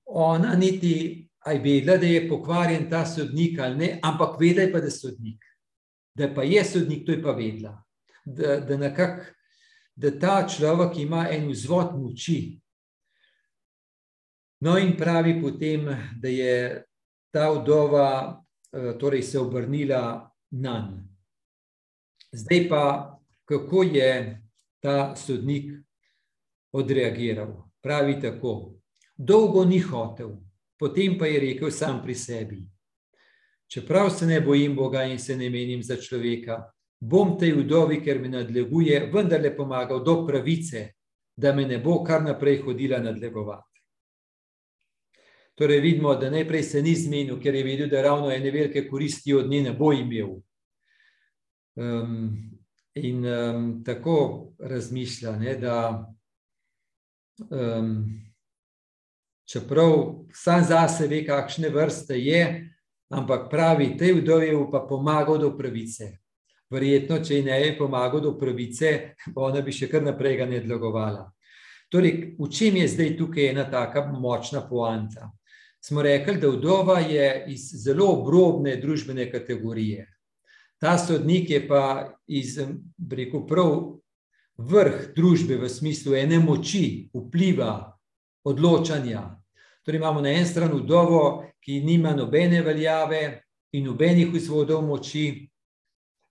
ona 0.05 0.55
niti 0.55 1.27
aj 1.39 1.59
vedela, 1.63 1.97
da 1.97 2.05
je 2.05 2.27
pokvarjen 2.29 2.89
ta 2.89 3.05
sodnik 3.05 3.59
ali 3.59 3.75
ne, 3.77 3.99
ampak 4.03 4.39
vedela 4.39 4.61
je 4.61 4.71
pa, 4.71 4.79
da 4.79 4.85
je 4.85 4.91
sodnik. 4.91 5.45
Da 6.15 6.33
pa 6.33 6.43
je 6.43 6.63
sodnik, 6.65 7.05
to 7.05 7.11
je 7.11 7.21
pa 7.23 7.31
vedela. 7.31 7.83
Da, 8.25 8.59
da, 8.59 8.77
nekak, 8.77 9.36
da 9.97 10.11
ta 10.19 10.45
človek 10.45 10.97
ima 11.01 11.25
en 11.33 11.49
vzvod 11.49 11.97
moči. 11.97 12.59
No 14.61 14.77
in 14.77 14.93
pravi 14.97 15.41
potem, 15.41 15.89
da 16.21 16.29
je 16.29 16.83
ta 17.33 17.49
vdova 17.49 18.37
Eh, 18.77 18.97
torej 18.99 19.21
se 19.21 19.39
obrnila 19.39 20.31
na 20.51 20.79
njega. 20.79 21.07
Zdaj 22.31 22.69
pa, 22.69 23.17
kako 23.45 23.83
je 23.83 24.41
ta 24.79 25.15
sodnik 25.15 25.71
odreagiral? 26.71 27.69
Pravi 27.81 28.21
tako: 28.21 28.73
Dolgo 29.17 29.65
ni 29.65 29.79
hotel, 29.79 30.29
potem 30.79 31.17
pa 31.17 31.25
je 31.25 31.39
rekel 31.39 31.71
sam 31.71 32.01
pri 32.03 32.15
sebi: 32.15 32.67
Čeprav 33.67 34.09
se 34.09 34.25
ne 34.25 34.41
bojim 34.41 34.75
Boga 34.75 35.03
in 35.03 35.19
se 35.19 35.37
ne 35.37 35.49
menim 35.49 35.83
za 35.83 35.95
človeka, 35.95 36.71
bom 36.99 37.37
tej 37.37 37.53
vdovi, 37.61 38.01
ker 38.01 38.19
me 38.19 38.29
nadleguje, 38.29 39.05
vendarle 39.13 39.55
pomagal 39.55 40.03
do 40.03 40.25
pravice, 40.27 40.93
da 41.37 41.53
me 41.53 41.65
ne 41.65 41.77
bo 41.77 42.03
kar 42.03 42.23
naprej 42.23 42.61
hodila 42.65 42.99
nadlegovati. 42.99 43.81
Torej, 45.57 45.79
vidimo, 45.81 46.15
da 46.15 46.29
najprej 46.29 46.63
se 46.63 46.81
ni 46.81 46.95
zmenil, 46.95 47.39
ker 47.41 47.55
je 47.55 47.63
vedel, 47.63 47.89
da 47.89 48.01
ravno 48.01 48.29
ene 48.31 48.51
velike 48.51 48.87
koristi 48.87 49.33
od 49.33 49.49
nje 49.49 49.63
ne 49.63 49.73
bo 49.73 49.91
imel. 49.93 50.35
Um, 51.77 52.35
in 52.93 53.25
um, 53.25 53.83
tako 53.85 54.53
razmišlja, 54.59 55.35
ne, 55.37 55.55
da 55.57 56.05
um, 57.49 58.05
čeprav 59.45 59.93
sam 60.33 60.63
zase 60.63 61.07
ve, 61.07 61.23
kakšne 61.25 61.69
vrste 61.69 62.17
je, 62.17 62.69
ampak 63.09 63.49
pravi, 63.49 63.95
tej 63.97 64.13
vdovi 64.21 64.53
pa 64.71 64.85
pomagal 64.89 65.37
do 65.37 65.51
pravice. 65.57 66.17
Verjetno, 66.71 67.21
če 67.23 67.39
ji 67.39 67.47
ne 67.47 67.61
je 67.61 67.73
pomagal 67.77 68.21
do 68.21 68.33
pravice, 68.39 69.15
ona 69.35 69.61
bi 69.63 69.71
še 69.71 69.87
kar 69.87 70.03
naprej 70.03 70.37
ga 70.41 70.45
ne 70.45 70.59
dlagovala. 70.63 71.25
Torej, 71.87 72.35
v 72.35 72.47
čem 72.51 72.81
je 72.81 72.87
zdaj 72.91 73.13
tukaj 73.17 73.51
ena 73.53 73.63
taka 73.71 74.03
močna 74.11 74.65
poanta? 74.67 75.31
smo 75.87 76.01
rekli, 76.01 76.37
da 76.37 76.49
vdova 76.49 76.99
je 76.99 77.45
iz 77.47 77.71
zelo 77.83 78.05
obrobne 78.05 78.75
družbene 78.75 79.31
kategorije. 79.31 80.07
Ta 80.81 80.97
sodnik 80.97 81.49
je 81.49 81.67
pa 81.67 82.13
iz, 82.27 82.59
rekel, 83.11 83.45
prav 83.47 83.71
vrh 84.57 85.13
družbe 85.15 85.55
v 85.57 85.69
smislu 85.69 86.15
ene 86.15 86.39
moči, 86.39 87.09
vpliva, 87.13 87.93
odločanja. 88.43 89.23
Torej 89.85 90.01
imamo 90.01 90.21
na 90.21 90.33
eni 90.35 90.45
strani 90.45 90.81
vdovo, 90.81 91.21
ki 91.63 91.79
nima 91.81 92.11
nobene 92.15 92.61
veljave 92.61 93.21
in 93.71 93.87
nobenih 93.87 94.33
vzvodov 94.33 94.83
moči, 94.85 95.47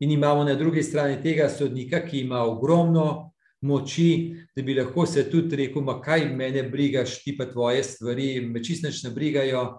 in 0.00 0.10
imamo 0.10 0.44
na 0.44 0.54
drugi 0.54 0.82
strani 0.82 1.22
tega 1.22 1.48
sodnika, 1.48 2.00
ki 2.06 2.20
ima 2.20 2.42
ogromno 2.44 3.32
moči, 3.60 4.36
da 4.56 4.62
bi 4.62 4.74
lahko 4.74 5.06
se 5.06 5.30
tudi 5.30 5.56
rekel, 5.56 5.82
ma 5.82 6.00
kaj 6.00 6.28
mene 6.34 6.62
brigaš, 6.62 7.22
ti 7.24 7.36
pa 7.36 7.46
tvoje 7.46 7.82
stvari, 7.82 8.40
me 8.40 8.64
čisto 8.64 8.88
ne 8.88 9.14
brigajo. 9.14 9.78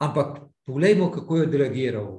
Ampak 0.00 0.38
poglejmo, 0.66 1.10
kako 1.10 1.36
je 1.36 1.42
odreagiral. 1.42 2.10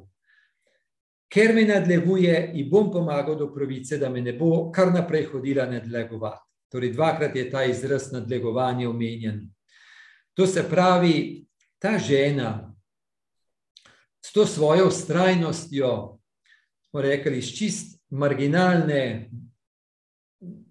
Ker 1.31 1.55
me 1.55 1.63
nadleguje 1.65 2.51
in 2.59 2.69
bom 2.69 2.91
pomagal 2.91 3.37
do 3.39 3.47
pravice, 3.53 3.97
da 3.97 4.09
me 4.09 4.21
ne 4.21 4.33
bo 4.33 4.71
kar 4.71 4.91
naprej 4.93 5.29
hodila 5.31 5.65
nadlegovati. 5.65 6.43
Torej, 6.71 6.91
dvakrat 6.93 7.35
je 7.35 7.49
ta 7.51 7.63
izraz 7.65 8.11
nadlegovanja 8.11 8.89
omenjen. 8.89 9.41
To 10.33 10.47
se 10.47 10.63
pravi, 10.69 11.45
ta 11.79 11.97
žena 11.99 12.75
s 14.25 14.31
to 14.31 14.45
svojo 14.45 14.87
ustrajnostjo, 14.87 16.20
rekli, 16.99 17.37
iz 17.37 17.53
čist 17.55 17.99
marginalne 18.09 19.29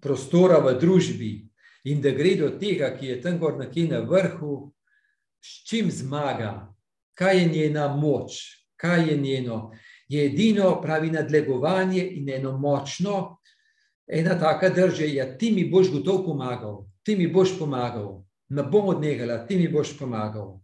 prostora 0.01 0.59
v 0.61 0.75
družbi 0.79 1.31
in 1.89 2.01
da 2.01 2.11
gre 2.13 2.35
do 2.37 2.51
tega, 2.61 2.91
ki 2.97 3.07
je 3.07 3.21
tam 3.21 3.39
gor 3.39 3.57
nekje 3.57 3.87
na 3.89 4.01
vrhu, 4.05 4.69
s 5.41 5.65
čim 5.65 5.89
zmaga, 5.91 6.69
kaj 7.17 7.39
je 7.39 7.47
njena 7.49 7.87
moč, 7.95 8.37
kaj 8.77 9.09
je 9.09 9.17
njeno. 9.17 9.71
Je 10.07 10.25
edino 10.25 10.81
pravi 10.81 11.09
nadlegovanje 11.11 12.03
in 12.05 12.29
eno 12.29 12.57
močno, 12.57 13.37
ena 14.07 14.39
taka 14.39 14.69
drža, 14.69 15.05
ja, 15.05 15.37
ti 15.37 15.51
mi 15.51 15.69
boš 15.69 15.91
gotov 15.91 16.25
pomagal, 16.25 16.83
ti 17.03 17.15
mi 17.15 17.27
boš 17.27 17.57
pomagal, 17.59 18.23
ne 18.49 18.63
bom 18.63 18.89
odnegala, 18.93 19.45
ti 19.47 19.55
mi 19.55 19.67
boš 19.67 19.97
pomagal. 19.99 20.59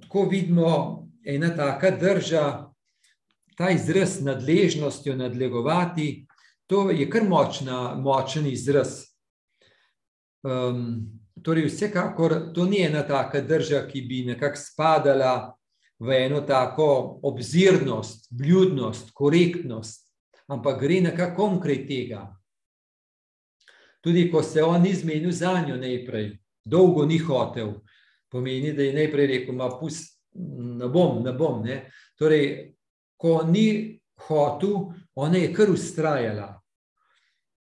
Tako 0.00 0.28
vidimo, 0.28 1.08
ena 1.24 1.56
taka 1.56 1.90
drža, 1.90 2.67
ta 3.58 3.70
izraz 3.74 4.20
nadležnostjo 4.22 5.16
nadlegovati, 5.16 6.28
To 6.68 6.90
je 6.90 7.10
kar 7.10 7.24
močna, 7.24 7.94
močen 7.96 8.46
izraz. 8.46 9.06
Um, 10.44 11.08
torej, 11.42 11.64
vsekakor 11.66 12.52
to 12.54 12.66
ni 12.68 12.82
ena 12.84 13.06
taka 13.08 13.40
drža, 13.40 13.86
ki 13.88 14.02
bi 14.04 14.24
nekako 14.26 14.60
spadala 14.60 15.32
v 15.98 16.18
eno 16.26 16.40
tako 16.40 17.20
obzirnost, 17.24 18.28
bljudnost, 18.30 19.10
korektnost, 19.14 20.12
ampak 20.46 20.80
gre 20.80 21.00
nekako 21.00 21.48
konkret 21.48 21.88
tega. 21.88 22.26
Tudi 24.04 24.28
ko 24.30 24.42
se 24.42 24.62
on 24.62 24.82
ni 24.82 24.92
zmenil 24.94 25.32
za 25.32 25.56
njo 25.66 25.76
najprej, 25.76 26.34
dolgo 26.64 27.06
ni 27.06 27.18
hotel, 27.18 27.72
pomeni, 28.28 28.76
da 28.76 28.82
je 28.82 28.92
najprej 28.92 29.26
rekel, 29.26 29.56
ma 29.56 29.72
pust, 29.80 30.20
ne 30.34 30.88
bom, 30.88 31.22
ne 31.24 31.32
bom. 31.32 31.64
Ne? 31.64 31.86
Torej, 32.18 32.76
ko 33.18 33.42
ni 33.42 33.98
hotel, 34.28 34.94
ona 35.18 35.42
je 35.42 35.50
kar 35.54 35.70
ustrajala 35.70 36.58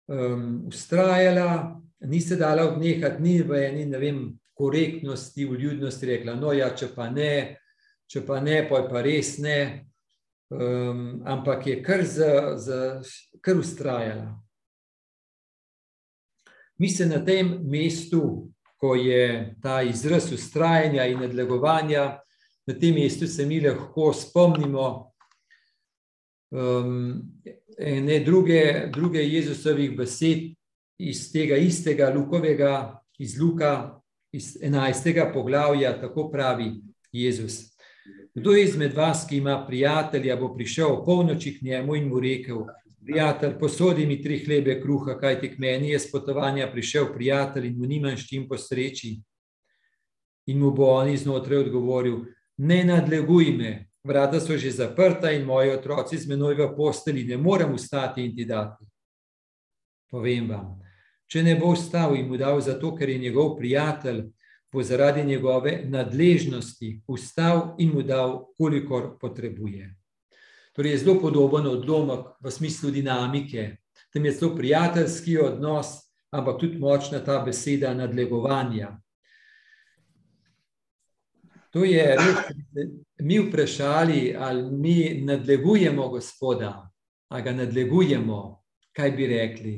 um, 0.07 0.63
ustrajala, 0.67 1.81
ni 1.99 2.21
se 2.21 2.35
dala 2.35 2.69
odnehati, 2.69 3.21
ni 3.21 3.41
v 3.41 3.63
eni, 3.63 3.85
ne 3.85 3.99
vem, 3.99 4.39
korektnosti, 4.53 5.45
v 5.45 5.59
ljudnosti 5.59 6.05
rekla, 6.05 6.35
no 6.39 6.53
ja, 6.53 6.69
če 6.75 6.93
pa 6.95 7.09
ne, 7.11 7.57
če 8.07 8.23
pa 8.25 8.39
ne, 8.39 8.61
pa 8.69 8.79
je 8.79 8.89
pa 8.91 9.03
res 9.03 9.35
ne, 9.43 9.59
um, 10.53 11.21
ampak 11.27 11.67
je 11.67 11.77
kar, 11.83 12.05
za, 12.07 12.55
za, 12.57 12.81
kar 13.43 13.59
ustrajala. 13.59 14.29
Mi 16.79 16.89
se 16.91 17.07
na 17.07 17.21
tem 17.23 17.57
mestu, 17.63 18.51
ko 18.75 18.95
je 18.99 19.55
ta 19.63 19.79
izraz 19.87 20.27
ustrajanja 20.35 21.05
in 21.07 21.21
nadlegovanja, 21.23 22.05
na 22.67 22.73
tem 22.79 22.95
mestu 22.95 23.27
se 23.27 23.45
mi 23.47 23.61
lahko 23.63 24.11
spomnimo 24.13 25.14
um, 26.51 27.21
ene 27.77 28.19
druge, 28.19 28.89
druge 28.93 29.19
Jezusovih 29.19 29.97
besed 29.97 30.55
iz 30.97 31.31
tega 31.31 31.57
istega 31.57 32.13
Lukovega, 32.15 33.01
iz 33.19 33.39
Luka, 33.39 34.01
iz 34.31 34.57
11. 34.61 35.33
poglavja, 35.33 36.01
tako 36.01 36.29
pravi 36.31 36.71
Jezus. 37.11 37.75
Kdo 38.33 38.55
izmed 38.55 38.93
vas, 38.93 39.25
ki 39.29 39.37
ima 39.37 39.65
prijatelja, 39.67 40.35
bo 40.35 40.53
prišel 40.55 41.03
polnoči 41.05 41.57
k 41.59 41.61
njemu 41.61 41.95
in 41.95 42.07
mu 42.07 42.19
rekel: 42.19 42.65
Prijatelj, 43.05 43.59
posodi 43.59 44.05
mi 44.05 44.21
tri 44.21 44.39
hlebe 44.45 44.81
kruha, 44.81 45.17
kajti 45.19 45.49
k 45.55 45.59
meni 45.59 45.89
je 45.89 45.99
spotovanja 45.99 46.71
prišel 46.71 47.13
prijatelj 47.13 47.67
in 47.67 47.77
mu 47.77 47.85
nimam 47.85 48.17
s 48.17 48.27
čim 48.27 48.47
posreči. 48.47 49.21
In 50.45 50.59
mu 50.59 50.71
bo 50.71 50.85
on 50.85 51.09
iznotraj 51.09 51.57
odgovoril: 51.57 52.25
Ne 52.57 52.83
nadleguj 52.83 53.51
me, 53.57 53.87
vrata 54.05 54.39
so 54.39 54.57
že 54.57 54.71
zaprta 54.71 55.31
in 55.31 55.45
moji 55.45 55.71
otroci 55.71 56.17
z 56.17 56.27
menoj 56.27 56.55
v 56.55 56.75
posteli, 56.75 57.25
ne 57.25 57.37
morem 57.37 57.73
ustati 57.73 58.25
in 58.25 58.35
ti 58.35 58.45
dati. 58.45 58.85
Povem 60.11 60.47
vam, 60.49 60.77
če 61.27 61.43
ne 61.43 61.55
bo 61.57 61.73
vstal 61.73 62.15
in 62.15 62.29
mu 62.29 62.37
dal 62.37 62.61
zato, 62.61 62.93
ker 62.95 63.09
je 63.09 63.17
njegov 63.17 63.57
prijatelj, 63.57 64.29
bo 64.71 64.83
zaradi 64.83 65.23
njegove 65.23 65.81
nadležnosti 65.89 67.01
ustal 67.07 67.75
in 67.79 67.93
mu 67.95 68.03
dal, 68.03 68.45
kolikor 68.57 69.17
potrebuje. 69.19 69.95
Torej, 70.75 70.91
je 70.91 70.97
zelo 70.97 71.19
podoben 71.19 71.67
odlomek 71.67 72.35
v 72.43 72.51
smislu 72.51 72.91
dinamike. 72.91 73.77
Tam 74.13 74.25
je 74.25 74.31
zelo 74.31 74.55
prijateljski 74.55 75.37
odnos, 75.39 75.87
ampak 76.31 76.59
tudi 76.59 76.77
močna 76.77 77.23
ta 77.23 77.39
beseda 77.39 77.93
nadlegovanja. 77.93 78.99
To 81.75 81.83
je 81.83 82.03
res, 82.15 82.37
mi 83.19 83.35
vprašali, 83.39 84.35
ali 84.39 84.61
mi 84.71 85.21
nadlegujemo 85.27 86.07
Gospoda, 86.09 86.91
ali 87.27 87.43
ga 87.43 87.51
nadlegujemo, 87.51 88.37
kaj 88.95 89.11
bi 89.11 89.27
rekli. 89.27 89.73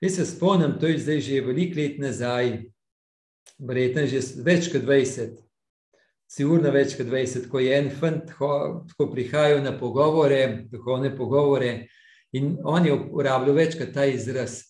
Jaz 0.00 0.14
se 0.14 0.26
spomnim, 0.26 0.76
to 0.78 0.86
je 0.86 1.00
zdaj 1.02 1.20
že 1.20 1.40
veliko 1.42 1.80
let 1.80 1.98
nazaj, 1.98 2.52
verjetno 3.58 4.06
že 4.06 4.22
več 4.46 4.70
kot 4.70 4.86
20, 4.86 5.34
sigurno 6.30 6.70
več 6.70 6.94
kot 6.94 7.10
20, 7.10 7.50
ko 7.50 7.58
je 7.58 7.74
en 7.74 7.90
fant, 7.90 8.30
ko 8.38 9.10
prihajajo 9.10 9.64
na 9.66 9.74
pogovore, 9.78 10.68
duhovne 10.70 11.10
pogovore, 11.16 11.88
in 12.38 12.54
on 12.62 12.86
je 12.86 12.94
uporabljal 12.94 13.58
večkrat 13.58 13.94
ta 13.98 14.06
izraz, 14.06 14.60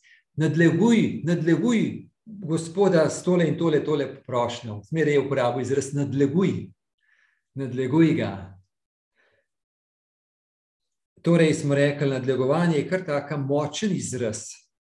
nadleguj, 0.41 1.27
nadleguj, 1.29 2.07
gospoda 2.27 3.11
s 3.11 3.23
tole 3.23 3.47
in 3.49 3.59
tole, 3.59 3.85
tole 3.85 4.25
prošnjo. 4.25 4.81
Zmeraj 4.85 5.13
je 5.13 5.21
uporabil 5.21 5.63
izraz 5.63 5.93
nadleguj, 5.95 6.67
nadleguj 7.55 8.15
ga. 8.15 8.31
Torej 11.23 11.55
smo 11.55 11.75
rekli, 11.75 12.11
nadlegovanje 12.11 12.77
je 12.77 12.89
kar 12.89 13.05
taka 13.07 13.37
močen 13.37 13.93
izraz. 13.93 14.43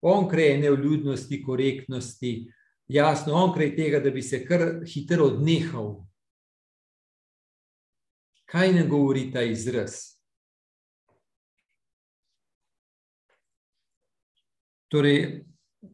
Onkraj 0.01 0.53
ene 0.53 0.71
vljudnosti, 0.71 1.43
korektnosti, 1.43 2.47
jasno, 2.87 3.33
onkraj 3.33 3.75
tega, 3.75 3.99
da 3.99 4.09
bi 4.09 4.21
se 4.21 4.45
kar 4.45 4.61
hitro 4.87 5.25
odnehal. 5.25 6.05
Kaj 8.45 8.73
ne 8.73 8.87
govori 8.87 9.31
ta 9.31 9.41
izraz? 9.41 9.95
Torej, 14.87 15.45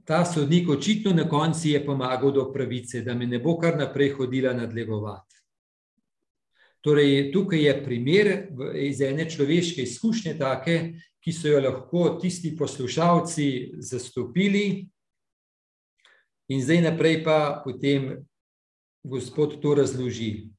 ta 0.06 0.26
sodnik 0.26 0.70
očitno 0.70 1.14
na 1.14 1.30
koncu 1.30 1.68
je 1.68 1.86
pomagal 1.86 2.32
do 2.32 2.52
pravice, 2.54 3.02
da 3.02 3.14
me 3.14 3.28
ne 3.28 3.40
bo 3.40 3.58
kar 3.60 3.78
naprej 3.78 4.10
hodila 4.18 4.54
nadlegovati. 4.54 5.36
Torej, 6.82 7.32
tukaj 7.32 7.62
je 7.62 7.84
primer 7.84 8.30
iz 8.76 9.02
ene 9.02 9.30
človeške 9.30 9.84
izkušnje, 9.84 10.34
take, 10.40 10.78
ki 11.22 11.34
so 11.34 11.48
jo 11.48 11.60
lahko 11.62 12.18
tisti 12.22 12.56
poslušalci 12.58 13.48
zastopili, 13.78 14.88
in 16.50 16.62
zdaj 16.62 16.82
naprej 16.82 17.24
pa 17.24 17.62
potem 17.64 18.26
gospod 19.04 19.62
to 19.62 19.76
razloži. 19.78 20.50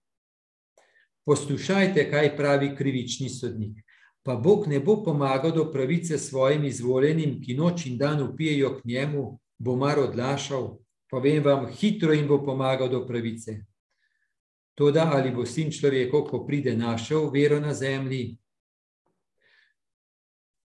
Poslušajte, 1.27 2.11
kaj 2.11 2.37
pravi 2.37 2.73
krivični 2.77 3.29
sodnik 3.31 3.83
pa 4.23 4.37
Bog 4.37 4.67
ne 4.67 4.81
bo 4.81 5.03
pomagal 5.05 5.53
do 5.53 5.71
pravice 5.73 6.19
svojim 6.19 6.65
izvoljenim, 6.65 7.41
ki 7.43 7.55
noč 7.55 7.87
in 7.87 7.99
dan 7.99 8.23
upijajo 8.23 8.79
k 8.79 8.85
njemu, 8.85 9.39
bo 9.59 9.77
mar 9.77 9.99
odlašal, 9.99 10.79
pa 11.11 11.19
vem 11.19 11.43
vam, 11.45 11.67
hitro 11.67 12.13
jim 12.13 12.29
bo 12.29 12.39
pomagal 12.45 12.89
do 12.89 13.07
pravice. 13.07 13.65
Toda 14.75 15.11
ali 15.15 15.31
bo 15.31 15.47
sin 15.47 15.71
človekov, 15.71 16.25
ko 16.31 16.47
pride 16.47 16.77
našel 16.77 17.31
vero 17.31 17.61
na 17.61 17.75
zemlji? 17.75 18.39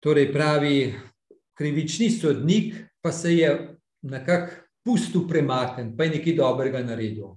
Torej 0.00 0.32
pravi, 0.32 0.94
krivični 1.54 2.10
sodnik 2.10 2.74
pa 3.00 3.12
se 3.12 3.36
je 3.36 3.50
nekako 4.02 4.70
pustil 4.84 5.28
premaken, 5.28 5.96
pa 5.96 6.04
je 6.04 6.10
nekaj 6.16 6.34
dobrega 6.36 6.80
naredil. 6.82 7.36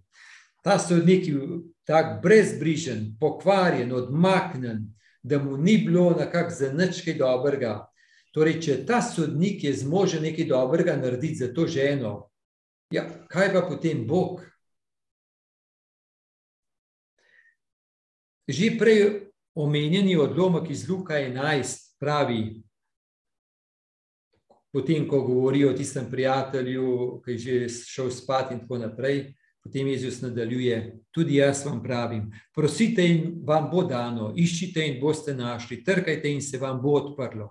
Ta 0.64 0.80
sodnik 0.80 1.28
je 1.28 1.60
tak 1.84 2.22
brezbrižen, 2.24 3.18
pokvarjen, 3.20 3.92
odmaknen, 3.92 4.88
da 5.24 5.40
mu 5.40 5.58
ni 5.58 5.78
bilo 5.78 6.12
nekako 6.20 6.52
za 6.52 6.72
nič 6.74 7.02
kaj 7.06 7.18
dobrega. 7.18 7.88
Torej, 8.34 8.60
če 8.62 8.78
ta 8.86 9.02
sodnik 9.02 9.64
je 9.64 9.74
zmožen 9.78 10.24
nekaj 10.26 10.48
dobrega 10.50 10.96
narediti 10.98 11.36
za 11.46 11.52
to 11.54 11.68
ženo, 11.68 12.30
ja, 12.92 13.06
kaj 13.30 13.54
pa 13.54 13.62
potem 13.70 14.08
Bog? 14.08 14.42
Že 18.48 18.74
prej 18.80 19.02
omenjeni 19.56 20.18
odlomek 20.18 20.70
iz 20.70 20.90
Luka 20.90 21.16
11 21.22 21.96
pravi, 22.00 22.64
potem, 24.74 25.08
ko 25.08 25.22
govori 25.22 25.64
o 25.66 25.74
tistem 25.78 26.10
prijatelju, 26.10 27.22
ki 27.24 27.32
je 27.32 27.38
že 27.38 27.70
šel 27.70 28.12
spat 28.12 28.52
in 28.52 28.66
tako 28.66 28.82
naprej, 28.82 29.36
Potem 29.64 29.88
Jezus 29.88 30.22
nadaljuje, 30.22 30.98
tudi 31.12 31.36
jaz 31.36 31.66
vam 31.66 31.84
pravim, 31.84 32.26
prosite 32.56 33.06
in 33.08 33.40
vam 33.48 33.70
bo 33.72 33.86
dano, 33.88 34.34
iščite 34.36 34.84
in 34.84 34.98
boste 35.00 35.34
našli, 35.34 35.84
trkajte 35.84 36.32
in 36.32 36.42
se 36.42 36.60
vam 36.60 36.82
bo 36.84 36.98
odprlo. 37.00 37.48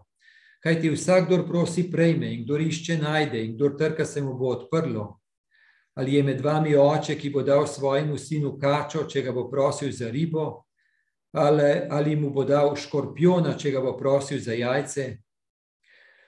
Kaj 0.62 0.80
ti 0.80 0.90
vsak, 0.92 1.26
kdo 1.26 1.46
prosi, 1.46 1.86
prejme 1.90 2.28
in 2.34 2.44
kdo 2.44 2.58
išče, 2.60 2.98
najde 3.00 3.40
in 3.44 3.56
kdo 3.56 3.72
trka, 3.78 4.04
se 4.04 4.20
mu 4.22 4.36
bo 4.38 4.52
odprlo. 4.52 5.06
Ali 5.96 6.14
je 6.14 6.22
med 6.22 6.44
vami 6.44 6.76
oče, 6.76 7.16
ki 7.18 7.30
bo 7.30 7.42
dal 7.42 7.66
svojemu 7.66 8.18
sinu 8.18 8.58
kačo, 8.60 9.06
če 9.08 9.22
ga 9.22 9.32
bo 9.32 9.48
prosil 9.50 9.90
za 9.92 10.10
ribo, 10.10 10.62
ali, 11.32 11.88
ali 11.90 12.16
mu 12.16 12.30
bo 12.30 12.44
dal 12.44 12.76
škorpiona, 12.76 13.56
če 13.58 13.72
ga 13.72 13.80
bo 13.80 13.96
prosil 13.98 14.38
za 14.38 14.52
jajce? 14.52 15.08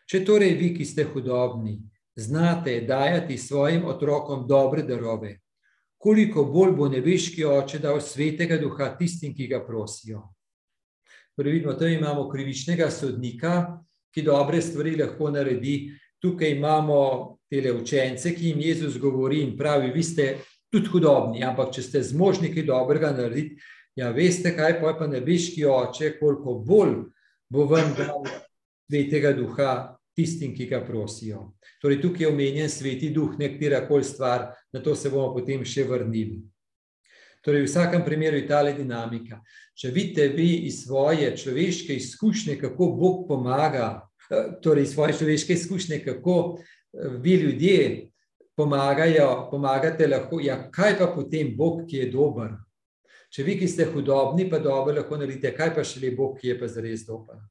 Če 0.09 0.25
torej 0.25 0.57
vi, 0.59 0.75
ki 0.75 0.85
ste 0.85 1.05
hudobni, 1.05 1.79
znate 2.17 2.81
dajati 2.89 3.39
svojim 3.39 3.85
otrokom 3.85 4.49
dobre 4.49 4.83
darove, 4.83 5.44
koliko 6.05 6.45
bolj 6.45 6.73
bo 6.77 6.89
nebeški 6.93 7.47
oče 7.49 7.79
dal 7.81 7.97
svetega 8.01 8.59
duha 8.61 8.91
tistim, 8.99 9.33
ki 9.33 9.47
ga 9.49 9.63
prosijo. 9.65 10.21
Torej, 11.33 11.53
vidimo, 11.53 11.73
da 11.73 11.89
imamo 11.89 12.27
krivičnega 12.29 12.91
sodnika, 12.93 13.81
ki 14.13 14.23
dobre 14.23 14.61
stvari 14.63 14.99
lahko 15.01 15.31
naredi. 15.33 15.95
Tukaj 16.21 16.53
imamo 16.53 16.99
te 17.51 17.73
učence, 17.73 18.35
ki 18.37 18.51
jim 18.51 18.61
Jezus 18.61 18.99
govori 19.01 19.41
in 19.43 19.57
pravi: 19.57 19.93
Vi 19.95 20.03
ste 20.03 20.29
tudi 20.73 20.93
hudobni, 20.93 21.41
ampak 21.45 21.73
če 21.73 21.83
ste 21.83 22.03
zmožni 22.03 22.53
kaj 22.53 22.69
dobrega 22.69 23.15
narediti, 23.17 23.57
ja, 23.97 24.11
veste, 24.13 24.53
kaj 24.57 24.81
pa 24.81 24.93
je 24.93 24.99
pa 24.99 25.09
nebeški 25.09 25.65
oče, 25.65 26.19
koliko 26.21 26.59
bolj 26.61 26.95
bo 27.49 27.65
vam 27.65 27.95
dal 27.97 28.29
svetega 28.91 29.33
duha 29.33 29.97
tistim, 30.17 30.55
ki 30.55 30.67
ga 30.71 30.81
prosijo. 30.87 31.53
Torej, 31.83 32.01
tukaj 32.03 32.27
je 32.27 32.33
omenjen 32.33 32.71
sveti 32.71 33.11
duh, 33.15 33.35
nekatera 33.39 33.85
koli 33.89 34.05
stvar, 34.05 34.53
na 34.73 34.83
to 34.83 34.95
se 34.97 35.11
bomo 35.11 35.33
potem 35.35 35.65
še 35.65 35.85
vrnili. 35.89 36.41
Torej, 37.45 37.67
v 37.67 37.69
vsakem 37.69 38.05
primeru 38.05 38.39
je 38.41 38.47
ta 38.49 38.63
dinamika. 38.65 39.43
Če 39.77 39.91
vidite 39.93 40.31
vi 40.33 40.65
iz 40.71 40.85
svoje 40.87 41.29
človeške 41.37 41.93
izkušnje, 41.93 42.57
kako 42.61 42.89
Bog 42.97 43.29
pomaga, 43.29 44.09
eh, 44.31 44.57
torej 44.63 44.89
iz 44.89 44.95
svoje 44.95 45.13
človeške 45.19 45.53
izkušnje, 45.53 45.99
kako 46.05 46.59
eh, 46.59 47.09
vi 47.21 47.35
ljudje 47.35 48.11
pomagajo, 48.57 49.49
pomagate 49.51 50.07
lahko, 50.07 50.41
ja, 50.41 50.71
kaj 50.71 50.99
pa 50.99 51.07
potem 51.07 51.57
Bog, 51.57 51.85
ki 51.91 51.97
je 51.97 52.11
dober? 52.11 52.55
Če 53.29 53.43
vi, 53.43 53.59
ki 53.59 53.69
ste 53.69 53.91
hudobni, 53.91 54.47
pa 54.51 54.59
dobro 54.63 54.95
lahko 54.95 55.19
naredite, 55.19 55.51
kaj 55.53 55.75
pa 55.75 55.85
šele 55.85 56.15
Bog, 56.17 56.39
ki 56.39 56.49
je 56.53 56.59
pa 56.59 56.69
zares 56.71 57.05
dober? 57.05 57.43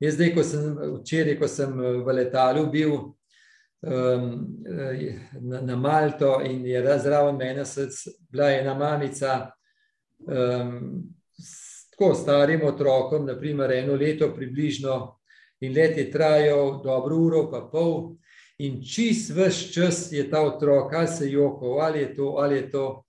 Jaz 0.00 0.14
zdaj, 0.14 0.34
ko 0.34 0.42
sem 0.42 0.76
včeraj, 1.00 1.38
ko 1.38 1.48
sem 1.48 1.80
eh, 1.80 1.98
v 2.04 2.12
letalu 2.16 2.66
bil 2.72 2.92
um, 2.96 4.28
na, 5.40 5.60
na 5.60 5.76
Malto 5.76 6.38
in 6.40 6.64
je 6.66 6.80
zraven 6.98 7.36
mene 7.36 7.64
bila 8.30 8.50
ena 8.50 8.74
mamica 8.74 9.50
um, 10.24 11.04
s 11.36 11.70
tako 11.90 12.14
starim 12.14 12.64
otrokom, 12.64 13.26
naprimer 13.26 13.72
eno 13.72 13.94
leto 13.94 14.32
približno 14.34 15.20
in 15.60 15.74
let 15.76 15.98
je 15.98 16.10
trajal 16.10 16.80
dobro 16.82 17.16
uro 17.16 17.50
pa 17.50 17.60
pol 17.72 18.16
in 18.58 18.80
čist 18.80 19.34
vse 19.36 19.72
čas 19.72 20.12
je 20.12 20.24
ta 20.30 20.40
otrok, 20.40 20.92
ali 20.92 21.08
se 21.08 21.30
jokal, 21.30 21.80
ali 21.80 21.98
je 22.00 22.14
to, 22.14 22.34
ali 22.38 22.56
je 22.56 22.70
to 22.70 23.04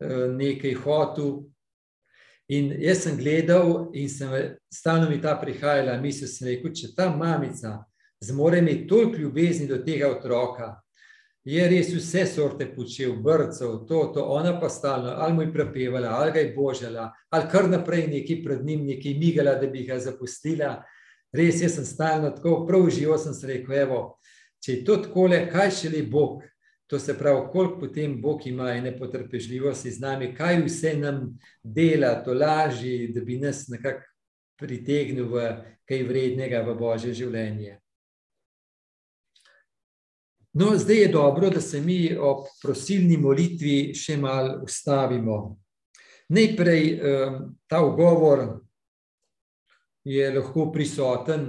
uh, 0.00 0.28
nekaj 0.36 0.74
hotel, 0.74 1.40
In 2.48 2.74
jaz 2.76 3.06
sem 3.06 3.16
gledal, 3.16 3.90
in 3.96 4.08
sem, 4.08 4.30
stalno 4.72 5.08
mi 5.08 5.20
ta 5.20 5.32
prihajala, 5.40 5.96
misel 6.00 6.28
rekel, 6.44 6.74
če 6.76 6.92
ta 6.96 7.08
mamica 7.08 7.78
zmore 8.24 8.58
imeti 8.60 8.86
toliko 8.88 9.16
ljubezni 9.16 9.68
do 9.68 9.78
tega 9.84 10.10
otroka, 10.12 10.74
je 11.44 11.64
res 11.68 11.90
vse 11.92 12.24
sorte 12.26 12.66
počel, 12.72 13.16
brcev, 13.20 13.82
to, 13.88 14.06
to, 14.14 14.24
ona 14.36 14.54
pa 14.60 14.68
stalno, 14.68 15.12
ali 15.16 15.34
mu 15.34 15.42
je 15.42 15.52
prepevala, 15.52 16.16
ali 16.18 16.32
ga 16.32 16.40
je 16.40 16.52
božala, 16.56 17.10
ali 17.30 17.50
kar 17.52 17.68
naprej 17.68 18.06
nekaj 18.12 18.40
pred 18.44 18.64
njim, 18.64 18.86
nekaj 18.88 19.16
migala, 19.20 19.56
da 19.60 19.68
bi 19.68 19.84
ga 19.84 19.98
zapustila. 20.00 20.78
Res, 21.34 21.60
jaz 21.60 21.76
sem 21.76 21.84
stalno 21.84 22.30
tako, 22.30 22.62
prav 22.68 22.88
živo 22.92 23.18
sem 23.18 23.34
se 23.34 23.46
rekel, 23.50 23.76
evo, 23.84 24.00
če 24.64 24.78
je 24.78 24.84
to 24.84 24.96
takole, 25.04 25.42
kaj 25.52 25.72
šele 25.80 26.04
Bog, 26.08 26.44
To 26.94 26.98
se 26.98 27.18
pravi, 27.18 27.40
koliko 27.52 27.80
potem 27.80 28.20
Bog 28.22 28.46
ima 28.46 28.70
ene 28.70 28.98
potrpežljivosti 28.98 29.90
z 29.90 30.00
nami, 30.00 30.28
kaj 30.34 30.60
vse 30.62 30.92
nam 30.94 31.38
dela, 31.62 32.12
to 32.22 32.34
laži, 32.34 33.08
da 33.10 33.20
bi 33.20 33.38
nas 33.38 33.64
nekako 33.68 34.06
pritegnil 34.58 35.26
v 35.26 35.48
kaj 35.88 36.04
vrednega 36.06 36.60
v 36.62 36.76
Božje 36.78 37.10
življenje. 37.18 37.80
No, 40.54 40.76
zdaj 40.78 41.00
je 41.00 41.08
dobro, 41.08 41.50
da 41.50 41.60
se 41.60 41.80
mi 41.82 42.14
ob 42.14 42.46
prosilni 42.62 43.18
molitvi 43.18 43.90
še 43.98 44.14
malo 44.16 44.60
ustavimo. 44.62 45.40
Najprej 46.30 46.84
ta 47.66 47.82
ugovor 47.82 48.44
je 50.06 50.30
lahko 50.30 50.70
prisoten 50.70 51.48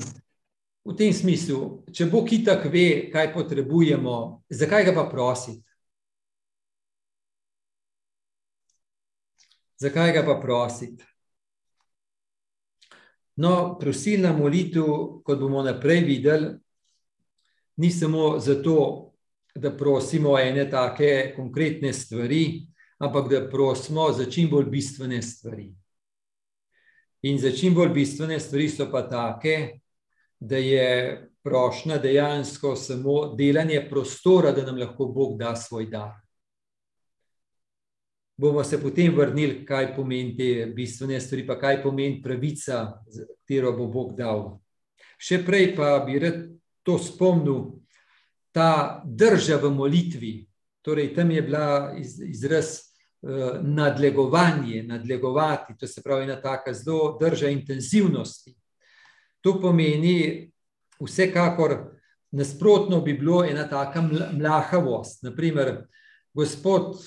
v 0.86 0.94
tem 0.94 1.14
smislu, 1.14 1.86
če 1.90 2.06
Bog 2.12 2.30
itak 2.30 2.68
ve, 2.70 3.10
kaj 3.14 3.32
potrebujemo, 3.34 4.46
zakaj 4.54 4.86
ga 4.86 4.94
pa 4.94 5.08
prositi? 5.10 5.64
Zakaj 9.82 10.14
ga 10.14 10.24
pa 10.24 10.38
prositi? 10.40 11.04
No, 13.42 13.76
prosilna 13.80 14.32
molitev, 14.32 14.86
kot 15.26 15.42
bomo 15.42 15.64
naprej 15.66 16.06
videli, 16.06 16.54
ni 17.82 17.90
samo 17.92 18.38
zato, 18.40 19.12
da 19.56 19.72
prosimo 19.72 20.38
ene 20.40 20.70
take 20.70 21.34
konkretne 21.36 21.94
stvari, 21.94 22.68
ampak 23.00 23.30
da 23.32 23.50
prosimo 23.50 24.12
za 24.12 24.26
čim 24.32 24.50
bolj 24.52 24.70
bistvene 24.70 25.22
stvari. 25.22 25.70
In 27.22 27.40
za 27.40 27.52
čim 27.52 27.76
bolj 27.76 27.90
bistvene 27.96 28.40
stvari 28.40 28.70
so 28.70 28.88
pa 28.92 29.02
take, 29.10 29.80
da 30.46 30.58
je 30.58 30.90
prošnja 31.44 31.98
dejansko 31.98 32.76
samo 32.76 33.36
delanje 33.36 33.88
prostora, 33.90 34.52
da 34.52 34.66
nam 34.66 34.78
lahko 34.78 35.06
Bog 35.06 35.38
da 35.40 35.56
svoj 35.56 35.90
dar 35.90 36.26
bomo 38.38 38.64
se 38.64 38.82
potem 38.82 39.16
vrnili, 39.16 39.66
kaj 39.66 39.96
pomeni 39.96 40.36
te 40.38 40.66
bistvene 40.76 41.20
stvari, 41.22 41.48
pa 41.48 41.60
kaj 41.60 41.82
pomeni 41.84 42.22
pravica, 42.24 43.02
katero 43.08 43.72
bo 43.78 43.88
Bog 43.88 44.16
dal. 44.18 44.58
Še 45.18 45.40
prej 45.46 45.72
pa 45.76 45.98
bi 46.06 46.20
rad 46.20 46.42
to 46.84 46.98
spomnil, 47.00 47.80
ta 48.56 49.02
drža 49.06 49.60
v 49.64 49.72
molitvi, 49.72 50.34
torej 50.84 51.14
tam 51.16 51.32
je 51.32 51.42
bila 51.44 51.96
izraz 51.98 52.76
uh, 52.80 53.58
nadlegovanje, 53.64 54.84
nadlegovati, 54.84 55.76
to 55.80 55.88
se 55.88 56.04
pravi 56.04 56.28
ena 56.28 56.38
taka 56.42 56.74
zelo 56.74 57.16
drža 57.20 57.50
intenzivnosti. 57.52 58.54
To 59.46 59.60
pomeni 59.62 60.52
vsekakor 60.98 61.78
nasprotno 62.34 63.02
bi 63.02 63.14
bilo 63.14 63.44
ena 63.46 63.68
taka 63.70 64.02
mlahavost. 64.02 65.22
Naprimer, 65.24 65.86
gospod 66.34 66.98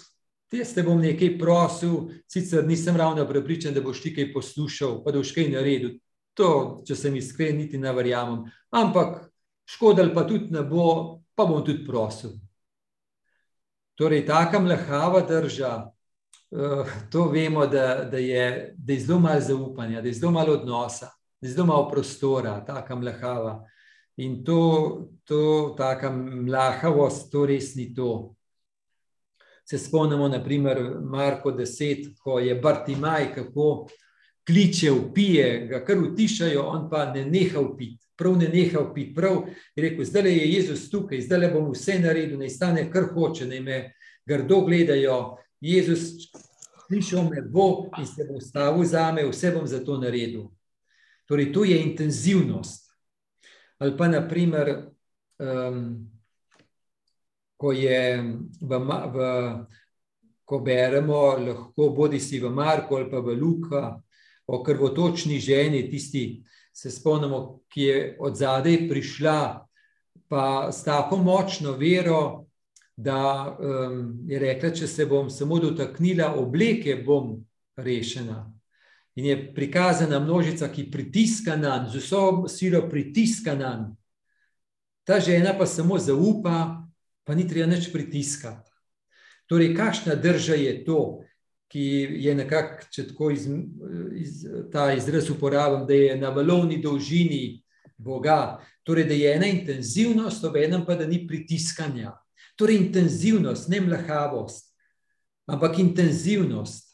te 0.49 0.83
bom 0.83 1.01
nekaj 1.01 1.35
prosil, 1.39 2.09
sicer 2.27 2.67
nisem 2.67 2.97
ravno 2.97 3.27
prepričan, 3.29 3.75
da 3.75 3.83
boš 3.85 4.03
ti 4.03 4.15
kaj 4.15 4.33
poslušal, 4.33 5.03
pa 5.05 5.13
da 5.13 5.19
boš 5.19 5.35
kaj 5.37 5.51
naredil. 5.53 5.99
To, 6.39 6.81
če 6.87 6.97
sem 6.97 7.17
iskren, 7.19 7.59
niti 7.59 7.79
ne 7.79 7.93
verjamem. 7.93 8.47
Ampak 8.71 9.27
škodal 9.69 10.15
pa 10.15 10.25
tudi 10.25 10.55
ne 10.55 10.63
bo, 10.63 11.21
pa 11.35 11.45
bom 11.45 11.65
tudi 11.67 11.85
prosil. 11.85 12.39
Torej, 13.99 14.23
taka 14.27 14.61
mlahava 14.63 15.21
drža, 15.27 15.73
uh, 16.55 16.97
to 17.11 17.27
vemo, 17.35 17.67
da, 17.67 18.05
da, 18.07 18.23
je, 18.23 18.75
da 18.79 18.93
je 18.93 19.01
zelo 19.01 19.19
malo 19.21 19.41
zaupanja, 19.41 20.01
da 20.01 20.09
je 20.09 20.15
zelo 20.15 20.33
malo 20.33 20.55
odnosa, 20.55 21.11
zelo 21.45 21.67
malo 21.67 21.89
prostora, 21.91 22.61
taka 22.67 22.97
mlahava. 22.97 23.65
In 24.17 24.45
to, 24.45 25.11
to 25.25 25.75
taka 25.79 26.11
mlahavost, 26.11 27.31
to 27.33 27.47
res 27.47 27.75
ni 27.75 27.95
to 27.95 28.35
se 29.71 29.79
spomnimo, 29.79 30.29
naprimer, 30.29 30.97
Marko 31.01 31.53
10, 31.53 32.15
ko 32.19 32.39
je 32.39 32.55
Bartimaj, 32.55 33.35
kako 33.35 33.89
kliče, 34.47 34.91
upije, 34.91 35.67
ga 35.67 35.85
kar 35.85 35.99
utišajo, 35.99 36.63
on 36.63 36.87
pa 36.91 37.13
ne 37.13 37.25
neha 37.25 37.61
upiti. 37.61 38.05
Prav 38.17 38.39
ne 38.39 38.49
neha 38.49 38.81
upiti, 38.81 39.15
prav 39.15 39.43
je 39.77 39.83
rekel: 39.83 40.05
Zdaj 40.05 40.33
je 40.33 40.53
Jezus 40.53 40.91
tukaj, 40.91 41.21
zdaj 41.21 41.51
bom 41.53 41.69
vse 41.71 41.99
naredil, 42.01 42.39
naj 42.39 42.49
stane 42.49 42.87
kar 42.91 43.11
hoče, 43.13 43.47
naj 43.47 43.61
me 43.61 43.93
grdo 44.27 44.63
gledajo. 44.65 45.37
Jezus, 45.61 46.33
slišal 46.87 47.29
me 47.29 47.43
bo 47.43 47.91
in 47.99 48.07
se 48.07 48.25
bo 48.25 48.41
ustavil 48.41 48.85
za 48.85 49.13
me, 49.13 49.27
vse 49.29 49.53
bom 49.53 49.67
za 49.67 49.85
to 49.85 49.99
naredil. 50.01 50.49
Torej, 51.29 51.53
to 51.53 51.65
je 51.65 51.77
intenzivnost. 51.83 52.89
Ali 53.79 53.97
pa, 53.97 54.09
naprimer, 54.09 54.89
um, 55.39 56.09
ko, 57.57 57.73
je 57.73 58.01
v, 58.61 58.79
v, 59.15 59.29
ko 60.45 60.61
beremo, 60.65 61.37
lahko 61.37 61.91
bodi 61.93 62.21
si 62.21 62.41
v 62.41 62.51
Marku 62.51 62.97
ali 62.97 63.11
pa 63.11 63.21
v 63.21 63.37
Luka, 63.37 64.01
o 64.49 64.63
krvotočni 64.65 65.37
ženi, 65.41 65.85
tisti, 65.91 66.41
se 66.73 66.91
spomnimo, 66.91 67.61
ki 67.69 67.83
je 67.83 68.17
od 68.21 68.37
zadaj 68.37 68.89
prišla, 68.89 69.67
pa 70.29 70.73
s 70.73 70.85
tako 70.85 71.17
močno 71.21 71.77
vero, 71.77 72.47
da 72.97 73.57
um, 73.61 74.25
je 74.27 74.39
rekla, 74.39 74.73
če 74.75 74.87
se 74.91 75.07
bom 75.07 75.29
samo 75.31 75.61
dotaknila 75.63 76.33
obleke, 76.41 76.97
bom 77.07 77.37
rešena. 77.77 78.47
In 79.19 79.27
je 79.27 79.39
prikazana 79.55 80.21
množica, 80.23 80.69
ki 80.71 80.91
pritiska 80.91 81.57
na 81.57 81.81
njo, 81.83 81.91
z 81.91 82.05
vso 82.05 82.49
silo 82.49 82.85
pritiska 82.91 83.55
na 83.55 83.73
njo. 83.81 83.97
Ta 85.05 85.19
žena 85.21 85.57
pa 85.59 85.67
samo 85.67 85.99
zaupa, 85.99 86.87
pa 87.25 87.35
ni 87.35 87.49
treba 87.49 87.67
nič 87.67 87.91
pritiskati. 87.93 88.71
Torej, 89.49 89.75
kakšna 89.75 90.15
drža 90.15 90.55
je 90.55 90.85
to, 90.85 91.01
ki 91.69 91.83
je 92.23 92.35
nekako, 92.35 92.87
če 92.93 93.09
tako 93.09 93.31
iz, 93.35 93.49
iz, 94.15 94.45
ta 94.73 94.93
izraz 94.95 95.31
uporabljam, 95.31 95.87
da 95.89 95.95
je 95.95 96.17
na 96.21 96.31
valovni 96.31 96.79
dolžini 96.83 97.63
Boga, 97.97 98.61
torej, 98.87 99.09
da 99.09 99.15
je 99.15 99.35
ena 99.35 99.47
intenzivnost, 99.51 100.45
ob 100.45 100.57
enem 100.57 100.85
pa, 100.87 100.95
da 100.95 101.07
ni 101.07 101.25
pritiskanja. 101.27 102.15
Torej, 102.57 102.79
intenzivnost, 102.85 103.69
ne 103.69 103.81
mlahavost, 103.81 104.71
ampak 105.51 105.79
intenzivnost, 105.83 106.87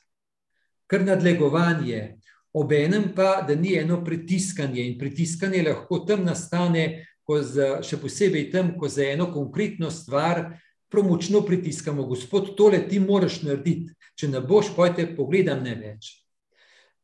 kar 0.86 1.04
nadlegovanje, 1.04 2.13
ob 2.54 2.72
enem 2.72 3.10
pa, 3.16 3.42
da 3.48 3.54
ni 3.54 3.74
eno 3.74 3.98
pritiskanje 4.04 4.84
in 4.86 4.98
pritiskanje 4.98 5.62
lahko 5.62 6.04
tam 6.06 6.24
nastane, 6.24 7.06
za, 7.24 7.80
še 7.82 7.96
posebej 7.96 8.50
tam, 8.52 8.74
ko 8.78 8.88
za 8.88 9.06
eno 9.08 9.30
konkretno 9.32 9.90
stvar 9.90 10.44
promočno 10.92 11.40
pritiskamo, 11.40 12.04
gospod, 12.06 12.52
tole 12.56 12.78
ti 12.88 13.00
moraš 13.00 13.40
narediti, 13.42 13.94
če 14.14 14.28
ne 14.28 14.42
boš, 14.44 14.74
pojte, 14.76 15.08
pogledam 15.16 15.64
ne 15.64 15.74
več. 15.74 16.12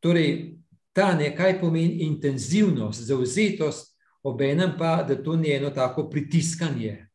Torej, 0.00 0.60
ta 0.94 1.14
nekaj 1.18 1.56
pomeni 1.60 2.04
intenzivnost, 2.06 3.02
zauzetost, 3.08 3.96
obenem 4.22 4.76
pa, 4.78 5.00
da 5.08 5.16
to 5.18 5.34
ni 5.36 5.50
eno 5.56 5.72
tako 5.74 6.06
pritiskanje. 6.12 7.08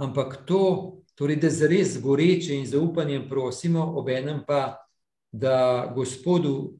Ampak 0.00 0.46
to, 0.48 0.62
torej, 1.18 1.36
da 1.42 1.50
zares 1.52 1.98
goreče 2.00 2.56
in 2.56 2.64
zaupanjem 2.66 3.28
prosimo, 3.28 3.84
obenem 3.98 4.40
pa, 4.46 4.78
da 5.34 5.90
gospodu 5.94 6.78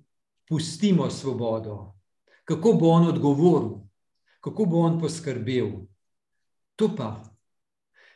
pustimo 0.48 1.10
svobodo. 1.10 1.94
Kako 2.44 2.72
bo 2.72 2.88
on 2.88 3.08
odgovoril? 3.08 3.84
kako 4.44 4.64
bo 4.64 4.78
on 4.78 5.00
poskrbel. 5.00 5.70
To 6.76 6.90
pa. 6.96 7.24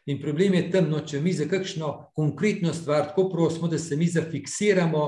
In 0.07 0.21
problem 0.21 0.55
je 0.55 0.71
tam, 0.71 0.91
no, 0.91 1.01
če 1.01 1.21
mi 1.25 1.33
za 1.33 1.47
kakšno 1.49 2.11
konkretno 2.17 2.73
stvar 2.75 3.09
tako 3.09 3.29
prosimo, 3.33 3.69
da 3.69 3.79
se 3.79 3.97
mi 3.97 4.09
zafiksiramo, 4.09 5.05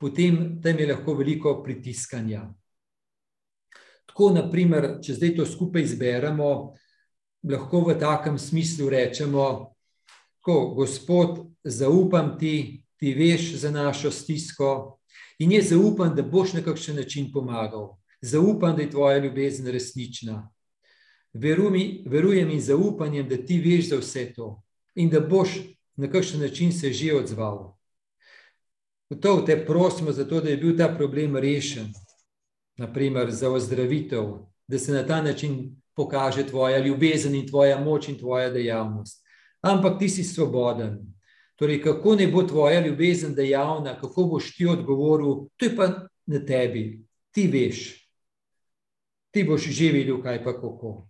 potem 0.00 0.60
tam 0.62 0.78
je 0.78 0.86
lahko 0.92 1.14
veliko 1.14 1.58
pritiskanja. 1.64 2.46
Tako, 4.08 4.30
naprimer, 4.36 4.88
če 5.04 5.16
zdaj 5.16 5.34
to 5.36 5.46
skupaj 5.48 5.84
izberemo, 5.84 6.50
lahko 7.48 7.84
v 7.88 7.98
takem 8.00 8.38
smislu 8.40 8.88
rečemo, 8.92 9.44
ko 10.40 10.56
Gospod, 10.76 11.44
zaupam 11.64 12.32
ti, 12.40 12.80
ti 12.96 13.12
veš 13.12 13.54
za 13.60 13.70
našo 13.72 14.08
stisko 14.12 14.99
in 15.40 15.52
je 15.52 15.62
zaupam, 15.62 16.12
da 16.16 16.22
boš 16.22 16.52
na 16.52 16.62
kakšen 16.62 16.96
način 16.96 17.32
pomagal 17.32 17.96
zaupam, 18.20 18.76
da 18.76 18.82
je 18.82 18.90
tvoja 18.90 19.18
ljubezen 19.18 19.66
resnična. 19.66 20.50
Verumi, 21.32 22.04
verujem 22.06 22.50
in 22.50 22.60
zaupanjem, 22.60 23.28
da 23.28 23.36
ti 23.36 23.60
veš 23.60 23.88
za 23.88 23.96
vse 23.96 24.32
to 24.36 24.62
in 24.94 25.10
da 25.10 25.20
boš 25.20 25.58
na 25.96 26.10
kakšen 26.10 26.40
način 26.40 26.72
se 26.72 26.92
že 26.92 27.14
odzval. 27.14 27.76
To 29.20 29.42
te 29.46 29.66
prosimo, 29.66 30.12
zato, 30.12 30.40
da 30.40 30.50
je 30.50 30.56
bil 30.56 30.76
ta 30.78 30.94
problem 30.96 31.36
rešen, 31.36 31.92
naprimer 32.78 33.30
za 33.30 33.50
ozdravitev, 33.50 34.24
da 34.68 34.78
se 34.78 34.92
na 34.92 35.06
ta 35.06 35.22
način 35.22 35.76
pokaže 35.96 36.46
tvoja 36.46 36.78
ljubezen 36.78 37.34
in 37.34 37.48
tvoja 37.48 37.80
moč 37.80 38.08
in 38.08 38.18
tvoja 38.18 38.50
dejavnost. 38.50 39.26
Ampak 39.60 39.98
ti 39.98 40.08
si 40.08 40.24
svoboden. 40.24 40.98
Torej, 41.60 41.82
kako 41.82 42.14
ne 42.16 42.26
bo 42.26 42.42
tvoja 42.42 42.80
ljubezen 42.86 43.34
dejavna, 43.34 43.98
kako 44.00 44.24
boš 44.24 44.54
ti 44.56 44.66
odgovoril, 44.66 45.50
to 45.56 45.66
je 45.66 45.76
pa 45.76 45.88
na 46.26 46.40
tebi, 46.46 47.02
ti 47.30 47.46
veš. 47.52 47.80
Ti 49.30 49.44
boš 49.44 49.68
že 49.68 49.90
videl, 49.92 50.22
kaj 50.22 50.40
pa 50.44 50.54
kako. 50.56 51.04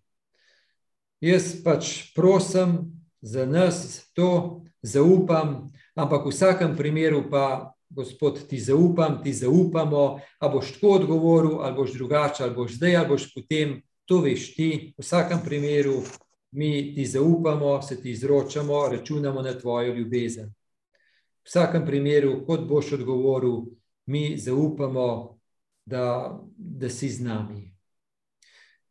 Jaz 1.20 1.52
pač 1.64 2.10
prosim 2.14 2.90
za 3.22 3.46
nas 3.46 4.10
to, 4.12 4.64
zaupam, 4.82 5.70
ampak 5.94 6.26
v 6.26 6.32
vsakem 6.34 6.74
primeru 6.76 7.22
pa, 7.30 7.70
gospod, 7.90 8.42
ti 8.48 8.58
zaupam, 8.58 9.20
ti 9.22 9.30
zaupamo, 9.32 10.18
a 10.18 10.48
boš 10.48 10.72
tako 10.74 10.96
odgovoril, 10.98 11.60
ali 11.62 11.76
boš 11.76 11.94
drugače, 11.94 12.42
ali 12.42 12.54
boš 12.54 12.74
zdaj, 12.74 12.96
ali 12.96 13.08
boš 13.08 13.30
potem, 13.34 13.82
to 14.04 14.18
veš 14.18 14.50
ti, 14.58 14.70
v 14.98 15.04
vsakem 15.04 15.38
primeru 15.46 16.02
mi 16.50 16.94
ti 16.94 17.06
zaupamo, 17.06 17.82
se 17.82 18.02
ti 18.02 18.10
izročamo, 18.10 18.88
računamo 18.88 19.42
na 19.42 19.58
tvojo 19.58 19.94
ljubezen. 19.94 20.46
V 20.46 21.48
vsakem 21.48 21.86
primeru, 21.86 22.44
kot 22.46 22.68
boš 22.68 22.92
odgovoril, 22.92 23.62
mi 24.06 24.38
zaupamo, 24.38 25.38
da, 25.86 26.40
da 26.56 26.88
si 26.88 27.08
z 27.08 27.24
nami. 27.24 27.76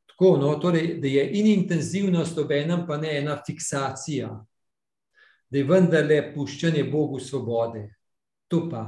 Tako, 0.06 0.38
no, 0.38 0.56
torej, 0.56 0.98
da 1.00 1.08
je 1.08 1.30
in 1.40 1.48
intenzivnost, 1.48 2.38
obenem 2.38 2.86
pa 2.88 2.98
ne 2.98 3.18
ena 3.18 3.38
fiksacija, 3.46 4.46
da 5.50 5.58
je 5.58 5.64
vendarle 5.64 6.34
puščanje 6.34 6.84
Bogu 6.84 7.20
svobode. 7.20 7.86
To 8.48 8.66
pa. 8.70 8.84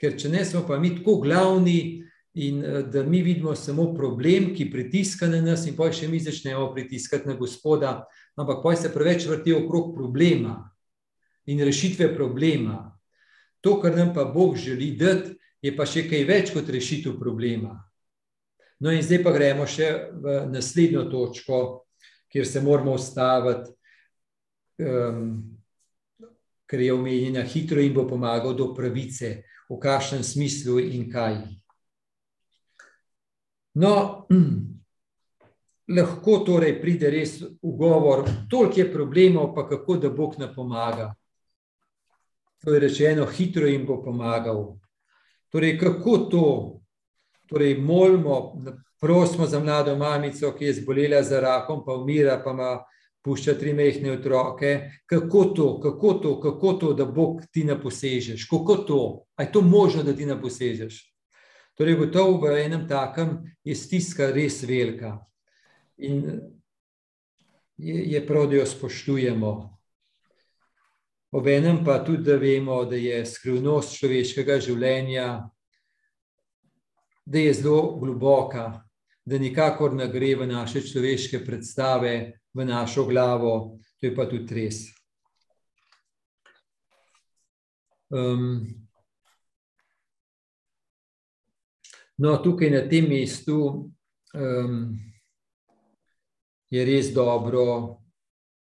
Ker 0.00 0.16
če 0.18 0.28
ne 0.28 0.44
smo 0.44 0.64
pa 0.66 0.78
mi 0.78 0.94
tako 0.96 1.18
glavni, 1.20 2.04
in 2.34 2.62
da 2.90 3.02
mi 3.02 3.22
vidimo 3.22 3.54
samo 3.54 3.94
problem, 3.94 4.54
ki 4.54 4.70
pritiska 4.70 5.28
na 5.28 5.40
nas, 5.40 5.66
in 5.66 5.76
pa 5.76 5.92
še 5.92 6.08
mi 6.10 6.20
začnemo 6.20 6.72
pritiskati 6.74 7.28
na 7.28 7.36
Gospoda, 7.38 8.04
ampak 8.36 8.62
pa 8.62 8.74
se 8.76 8.90
preveč 8.92 9.28
vrti 9.30 9.54
okrog 9.54 9.94
problema 9.94 10.56
in 11.46 11.62
rešitve 11.62 12.10
problema. 12.16 12.90
To, 13.60 13.78
kar 13.80 13.96
nam 13.96 14.12
pa 14.14 14.24
Bog 14.24 14.56
želi 14.56 14.92
dati, 14.98 15.36
je 15.62 15.72
pa 15.76 15.86
še 15.86 16.08
kaj 16.10 16.26
več 16.28 16.52
kot 16.52 16.68
rešitev 16.68 17.16
problema. 17.20 17.78
No, 18.82 18.92
in 18.92 19.00
zdaj 19.00 19.22
pa 19.24 19.32
gremo 19.32 19.64
še 19.70 19.88
v 20.20 20.36
naslednjo 20.52 21.06
točko, 21.08 21.60
kjer 22.28 22.44
se 22.44 22.60
moramo 22.60 22.98
ustaviti, 22.98 23.70
um, 24.82 25.28
ker 26.66 26.82
je 26.82 26.92
omenjena 26.92 27.44
hitro 27.46 27.80
in 27.80 27.94
bo 27.94 28.04
pomagal 28.08 28.56
do 28.58 28.72
pravice, 28.74 29.44
v 29.70 29.78
kakšnem 29.80 30.24
smislu 30.26 30.80
in 30.82 31.06
kaj. 31.12 31.38
No, 33.74 34.26
lahko 35.88 36.38
torej 36.46 36.78
pride 36.80 37.10
res 37.10 37.40
v 37.42 37.72
govor, 37.76 38.24
toliko 38.50 38.80
je 38.80 38.92
problemov, 38.92 39.54
pa 39.54 39.66
kako 39.68 39.96
da 39.96 40.10
Bog 40.10 40.38
ne 40.38 40.48
pomaga. 40.54 41.14
To 42.64 42.74
je 42.74 42.80
rečeno, 42.80 43.26
hitro 43.26 43.66
jim 43.66 43.86
bo 43.86 44.02
pomagal. 44.02 44.76
Torej, 45.52 45.78
kako 45.78 46.18
to? 46.18 46.46
Torej, 47.46 47.76
molimo, 47.76 48.56
prosimo 49.00 49.46
za 49.46 49.60
mlado 49.60 49.96
mamico, 49.96 50.54
ki 50.56 50.64
je 50.64 50.72
zbolela 50.80 51.22
za 51.22 51.40
rakom, 51.40 51.84
pa 51.84 51.92
umira, 51.92 52.40
pa 52.44 52.50
ima 52.50 52.84
pušča 53.24 53.54
tri 53.58 53.72
mehne 53.72 54.12
otroke. 54.12 54.90
Kako 55.06 55.44
to, 55.44 55.80
kako 55.80 56.14
to, 56.14 56.40
kako 56.40 56.72
to, 56.72 56.92
da 56.94 57.04
Bog 57.04 57.42
ti 57.52 57.64
ne 57.64 57.76
posežeš? 57.80 58.48
Kako 58.48 58.76
to? 58.76 59.24
A 59.36 59.42
je 59.42 59.52
to 59.52 59.60
možno, 59.60 60.02
da 60.02 60.16
ti 60.16 60.26
ne 60.26 60.40
posežeš? 60.40 61.13
Torej, 61.74 61.96
gotovo 61.98 62.38
v 62.38 62.64
enem 62.64 62.88
takem 62.88 63.40
je 63.64 63.74
stiska 63.74 64.30
res 64.30 64.62
velika 64.62 65.18
in 65.98 66.22
je, 67.76 68.12
je 68.12 68.26
prav, 68.26 68.46
da 68.50 68.56
jo 68.56 68.66
spoštujemo. 68.66 69.52
Obenem 71.34 71.84
pa 71.84 71.98
tudi, 72.04 72.22
da 72.22 72.36
vemo, 72.36 72.84
da 72.84 72.96
je 72.96 73.24
skrivnost 73.26 73.96
človeškega 73.98 74.60
življenja, 74.62 75.26
da 77.26 77.38
je 77.38 77.54
zelo 77.58 77.96
globoka, 77.98 78.68
da 79.26 79.38
nikakor 79.38 79.96
ne 79.98 80.06
gre 80.12 80.34
v 80.38 80.46
naše 80.46 80.84
človeške 80.86 81.42
predstave, 81.42 82.38
v 82.54 82.66
našo 82.68 83.06
glavo, 83.08 83.80
to 83.98 84.06
je 84.06 84.14
pa 84.14 84.28
tudi 84.30 84.54
res. 84.54 84.84
Um, 88.14 88.83
No, 92.18 92.36
tukaj 92.42 92.70
na 92.70 92.84
tem 92.88 93.08
mestu 93.08 93.90
um, 94.34 94.76
je 96.70 96.84
res 96.84 97.10
dobro 97.14 97.98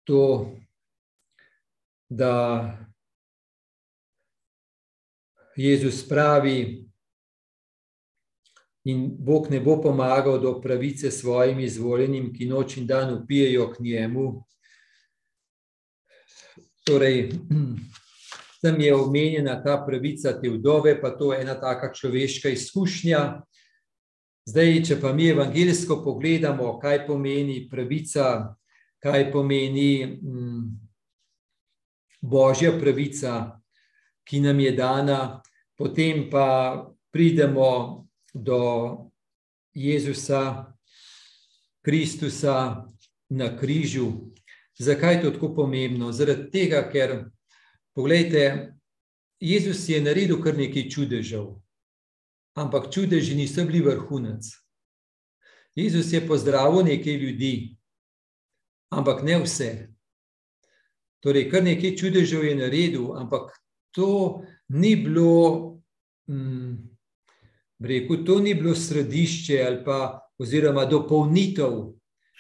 to, 0.06 0.50
da 2.10 2.78
Jezus 5.56 6.02
pravi, 6.08 6.86
in 8.86 9.10
Bog 9.18 9.50
ne 9.50 9.60
bo 9.60 9.82
pomagal 9.82 10.40
do 10.40 10.62
pravice 10.62 11.12
svojim 11.12 11.60
izvoljenim, 11.60 12.34
ki 12.34 12.46
noč 12.46 12.78
in 12.78 12.88
dan 12.88 13.14
upijajo 13.14 13.72
k 13.74 13.80
njemu. 13.80 14.26
Torej, 16.86 17.32
tam 18.66 18.82
je 18.82 18.96
omenjena 18.96 19.60
ta 19.64 19.78
pravica 19.88 20.32
te 20.42 20.50
vdove, 20.50 20.96
pa 21.02 21.12
to 21.14 21.34
je 21.34 21.42
ena 21.42 21.54
taka 21.62 21.92
človeška 21.94 22.50
izkušnja. 22.50 23.20
Zdaj, 24.50 24.82
če 24.88 24.98
pa 25.02 25.12
mi 25.14 25.28
evangeljsko 25.30 26.00
pogledamo, 26.02 26.72
kaj 26.82 27.04
pomeni 27.06 27.68
pravica, 27.70 28.56
kaj 29.06 29.28
pomeni 29.34 30.18
mm, 30.18 30.64
božja 32.26 32.74
pravica, 32.80 33.60
ki 34.26 34.42
nam 34.42 34.60
je 34.60 34.72
dana, 34.74 35.20
potem 35.78 36.26
pa 36.30 36.90
pridemo 37.14 38.08
do 38.34 38.62
Jezusa, 39.78 40.74
Kristusa 41.86 42.82
na 43.30 43.54
križu. 43.58 44.10
Zakaj 44.82 45.16
je 45.16 45.22
to 45.22 45.32
tako 45.38 45.54
pomembno? 45.62 46.10
Zaradi 46.12 46.50
tega, 46.50 46.82
ker 46.90 47.30
Poglejte, 47.96 48.74
Jezus 49.40 49.90
je 49.90 50.02
naredil 50.02 50.42
kar 50.44 50.58
nekaj 50.58 50.90
čudežev, 50.92 51.46
ampak 52.60 52.90
čudeži 52.92 53.36
niso 53.40 53.64
bili 53.64 53.80
vrhunec. 53.86 54.44
Jezus 55.76 56.12
je 56.14 56.20
pozdravil 56.28 56.84
nekaj 56.84 57.14
ljudi, 57.14 57.78
ampak 58.92 59.24
ne 59.24 59.40
vse. 59.44 59.70
Torej, 61.24 61.48
kar 61.52 61.64
nekaj 61.64 61.96
čudežev 61.96 62.44
je 62.44 62.56
naredil, 62.56 63.16
ampak 63.16 63.56
to 63.96 64.44
ni 64.76 64.96
bilo, 65.00 65.80
hm, 66.28 66.76
rekel, 67.80 68.26
to 68.28 68.40
ni 68.44 68.54
bilo 68.60 68.76
središče 68.76 69.64
ali 69.64 69.84
pa 69.86 70.20
oziroma 70.38 70.86
dopolnitev 70.86 71.96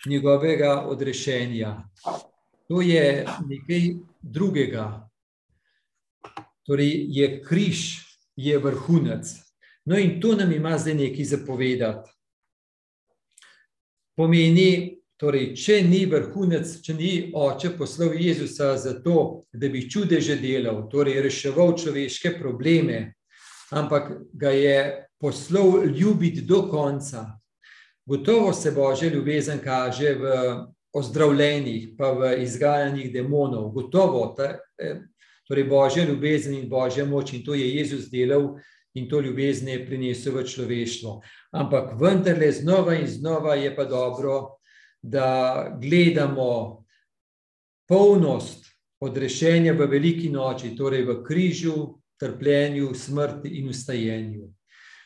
njegovega 0.06 0.84
odrešenja. 0.91 1.78
To 2.68 2.82
je 2.82 3.26
nekaj 3.48 3.96
drugega. 4.22 5.05
Torej, 6.65 7.06
je 7.13 7.28
križ, 7.45 7.82
je 8.36 8.58
vrhunec. 8.60 9.28
No, 9.86 9.97
in 9.97 10.19
to 10.21 10.36
nam 10.36 10.51
ima 10.51 10.78
zdaj 10.78 10.95
nekaj 10.97 11.25
zapovedati. 11.25 12.12
Pomeni, 14.17 14.97
torej, 15.19 15.51
če 15.56 15.82
ni 15.86 16.06
vrhunec, 16.10 16.80
če 16.82 16.93
ni 16.97 17.12
oče 17.36 17.75
poslal 17.78 18.15
Jezusa 18.17 18.73
za 18.82 18.95
to, 19.04 19.45
da 19.54 19.69
bi 19.69 19.86
čudeže 19.89 20.39
delal, 20.41 20.88
torej 20.89 21.21
reševal 21.21 21.75
človeške 21.78 22.34
probleme, 22.39 23.13
ampak 23.71 24.12
ga 24.34 24.51
je 24.56 24.78
poslal 25.21 25.86
ljubiti 25.86 26.41
do 26.41 26.65
konca. 26.71 27.28
Gotovo 28.06 28.54
se 28.54 28.71
božja 28.71 29.10
ljubezen 29.10 29.60
kaže 29.63 30.13
v 30.13 30.34
ozdravljenih, 30.95 31.89
pa 31.97 32.12
v 32.12 32.36
izgajanjih 32.43 33.12
demonov. 33.13 33.71
Gotovo, 33.75 34.28
ta, 34.38 34.60
eh, 34.80 35.01
Torej, 35.47 35.67
božja 35.69 36.05
ljubezen 36.05 36.53
in 36.53 36.69
božja 36.69 37.05
moč, 37.05 37.34
in 37.34 37.43
to 37.45 37.53
je 37.53 37.67
Jezus 37.75 38.10
delal, 38.10 38.55
in 38.95 39.10
to 39.10 39.19
ljubezen 39.21 39.67
je 39.67 39.86
prinesel 39.86 40.34
v 40.34 40.45
človeštvo. 40.47 41.19
Ampak 41.51 41.93
vendarle, 42.01 42.51
znova 42.51 42.95
in 42.95 43.08
znova 43.08 43.55
je 43.55 43.75
pa 43.75 43.86
dobro, 43.86 44.58
da 45.01 45.77
gledamo 45.81 46.84
polnost 47.88 48.65
odrešenja 48.99 49.73
v 49.73 49.86
veliki 49.86 50.29
noči, 50.29 50.73
torej 50.75 51.05
v 51.05 51.21
križu, 51.23 52.01
trpljenju, 52.19 52.93
smrti 52.95 53.60
in 53.60 53.69
ustajenju. 53.69 54.49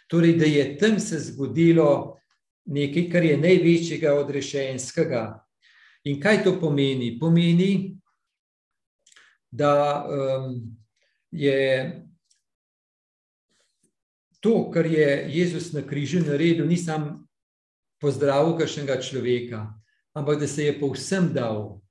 Torej, 0.07 0.37
da 0.39 0.45
je 0.45 0.77
tam 0.77 0.99
se 0.99 1.19
zgodilo 1.19 2.17
nekaj, 2.65 3.09
kar 3.11 3.23
je 3.25 3.37
največjega 3.37 4.13
odrešenskega. 4.13 5.23
In 6.03 6.21
kaj 6.21 6.43
to 6.43 6.55
pomeni? 6.61 7.17
Pomeni, 7.19 7.98
da 9.51 10.05
um, 10.05 10.77
je 11.31 11.91
to, 14.39 14.71
kar 14.71 14.85
je 14.85 15.25
Jezus 15.29 15.73
na 15.73 15.81
križu 15.81 16.19
naredil, 16.19 16.67
ni 16.67 16.77
sam 16.77 17.27
pozdravil 17.99 18.55
kakšnega 18.57 19.01
človeka, 19.01 19.65
ampak 20.15 20.39
da 20.39 20.47
se 20.47 20.63
je 20.63 20.79
povsem 20.79 21.33
dal, 21.33 21.81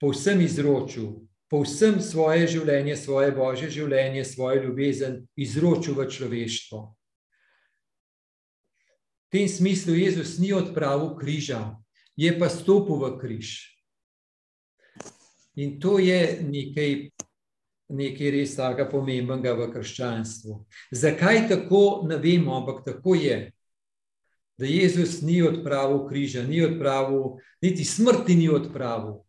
povsem 0.00 0.40
izročil, 0.40 1.20
povsem 1.50 2.00
svoje 2.00 2.46
življenje, 2.46 2.96
svoje 2.96 3.34
božje 3.36 3.70
življenje, 3.70 4.24
svojo 4.24 4.62
ljubezen 4.64 5.20
izročil 5.36 5.98
v 5.98 6.08
človeštvo. 6.08 6.80
V 9.30 9.38
tem 9.38 9.46
smislu 9.46 9.94
Jezus 9.94 10.38
ni 10.42 10.50
odpravil 10.56 11.14
križa, 11.18 11.76
je 12.16 12.32
pa 12.38 12.48
stopil 12.50 12.98
v 12.98 13.18
križ. 13.20 13.69
In 15.54 15.80
to 15.80 15.98
je 15.98 16.40
nekaj, 16.46 17.10
nekaj 17.88 18.30
res 18.30 18.54
tako 18.56 18.86
pomembnega 18.90 19.54
v 19.58 19.70
krščanstvu. 19.72 20.60
Zakaj 20.92 21.48
tako, 21.48 22.04
ne 22.06 22.20
vemo, 22.22 22.54
ampak 22.60 22.84
tako 22.84 23.14
je. 23.14 23.50
da 24.60 24.66
Jezus 24.66 25.22
ni 25.22 25.42
odpravil 25.42 26.08
križa, 26.08 26.42
ni 26.42 26.60
odpravil, 26.60 27.38
niti 27.62 27.84
smrti 27.84 28.34
ni 28.34 28.48
odpravil, 28.48 29.22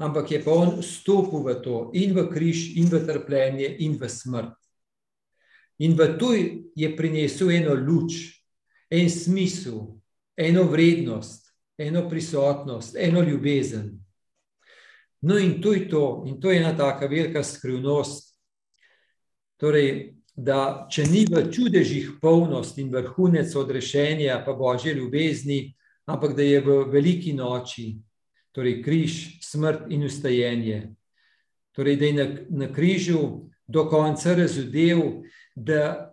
ampak 0.00 0.30
je 0.30 0.38
pa 0.44 0.50
on 0.50 0.82
stopil 0.82 1.44
v 1.44 1.60
to 1.60 1.90
in 1.92 2.16
v 2.16 2.24
križ, 2.32 2.72
in 2.80 2.88
v 2.88 3.02
trpljenje, 3.04 3.68
in 3.84 3.98
v 4.00 4.08
smrt. 4.08 4.56
In 5.78 5.92
v 5.92 6.08
to 6.16 6.32
je 6.72 6.88
prinesel 6.96 7.52
eno 7.52 7.76
luč, 7.76 8.40
en 8.88 9.10
smisel, 9.12 10.00
eno 10.36 10.64
vrednost, 10.64 11.52
eno 11.78 12.08
prisotnost, 12.08 12.96
eno 12.96 13.20
ljubezen. 13.20 13.97
No, 15.20 15.38
in 15.38 15.60
to 15.62 15.72
je 15.72 15.88
to, 15.88 16.24
in 16.26 16.40
to 16.40 16.50
je 16.50 16.60
ena 16.60 16.76
taka 16.76 17.06
velika 17.06 17.42
skrivnost. 17.42 18.38
Torej, 19.58 20.14
da 20.38 20.86
če 20.90 21.08
ni 21.10 21.24
v 21.26 21.48
čudežih 21.50 22.12
polnost 22.22 22.78
in 22.78 22.92
vrhunec 22.94 23.50
odrešenja, 23.58 24.38
pa 24.46 24.54
božje 24.54 24.94
ljubezni, 24.94 25.74
ampak 26.06 26.36
da 26.38 26.46
je 26.46 26.60
v 26.62 26.76
veliki 26.92 27.34
noči, 27.34 27.96
torej 28.54 28.78
križ, 28.82 29.42
smrt 29.42 29.90
in 29.90 30.06
ustajenje. 30.06 30.94
Torej, 31.74 31.98
da 31.98 32.06
je 32.06 32.14
na, 32.14 32.26
na 32.64 32.68
križu 32.72 33.50
do 33.66 33.84
konca 33.90 34.34
razumel, 34.38 35.24
da 35.54 36.07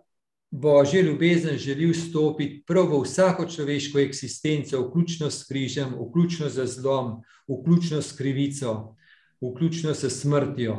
božje 0.56 1.02
ljubezen 1.02 1.58
želi 1.58 1.90
vstopiti 1.90 2.64
prav 2.66 2.88
v 2.90 3.02
vsako 3.02 3.46
človeško 3.46 3.98
eksistenco, 4.00 4.80
vključno 4.80 5.30
s 5.30 5.44
križem, 5.48 5.94
vključno 5.94 6.48
z 6.48 6.66
zlom, 6.66 7.22
vključno 7.48 8.02
s 8.02 8.16
krivico, 8.16 8.96
vključno 9.40 9.94
s 9.94 10.20
smrtjo. 10.20 10.78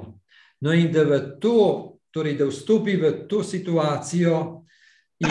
No, 0.61 0.73
in 0.73 0.91
da 0.91 1.39
to 1.39 1.93
torej 2.11 2.33
da 2.37 2.45
vstopi 2.45 2.95
v 2.95 3.11
to 3.27 3.43
situacijo 3.43 4.63
in 5.19 5.29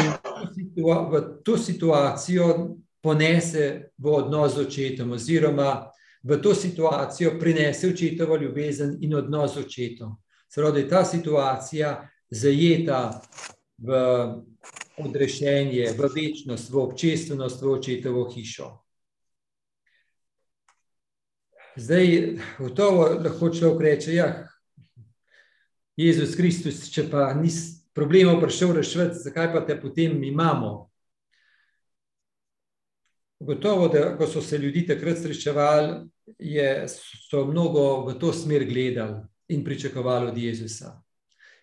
v 0.77 1.23
to 1.45 1.59
situacijo 1.59 2.77
ponese 3.03 3.91
v 3.99 4.11
odnos 4.11 4.55
z 4.55 4.67
očetom, 4.67 5.13
oziroma 5.13 5.91
v 6.23 6.39
to 6.43 6.55
situacijo 6.55 7.39
prinese 7.41 7.89
očetovo 7.89 8.37
ljubezen 8.37 8.97
in 9.01 9.15
odnos 9.15 9.55
z 9.55 9.59
očetom. 9.67 10.17
Pravi, 10.55 10.73
da 10.73 10.79
je 10.79 10.89
ta 10.89 11.05
situacija 11.05 12.09
zajeta 12.31 13.21
v 13.79 13.91
odrešenje, 14.97 15.93
v 15.93 16.09
večnost, 16.15 16.71
v 16.71 16.79
občestvenost, 16.79 17.63
v 17.63 17.71
očetovo 17.71 18.25
hišo. 18.31 18.73
Zdaj, 21.77 22.39
gotovo 22.59 23.05
lahko 23.21 23.51
človek 23.53 23.81
reče, 23.81 24.15
ja, 24.15 24.49
Jezus 25.97 26.37
Kristus, 26.37 26.87
če 26.93 27.05
pa 27.13 27.35
ni 27.37 27.51
problema 27.97 28.37
prišel 28.41 28.73
rešiti, 28.77 29.21
zakaj 29.25 29.53
pa 29.53 29.61
te 29.65 29.77
potem 29.81 30.17
imamo? 30.25 30.89
Gotovo, 33.41 33.89
da 33.93 34.15
ko 34.17 34.27
so 34.27 34.41
se 34.41 34.59
ljudi 34.59 34.87
takrat 34.89 35.21
srečevali, 35.21 36.09
je, 36.39 36.89
so 37.29 37.45
mnogo 37.45 38.07
v 38.09 38.17
to 38.21 38.33
smer 38.33 38.65
gledali 38.65 39.21
in 39.49 39.65
pričakovali 39.65 40.31
od 40.33 40.39
Jezusa. 40.39 40.97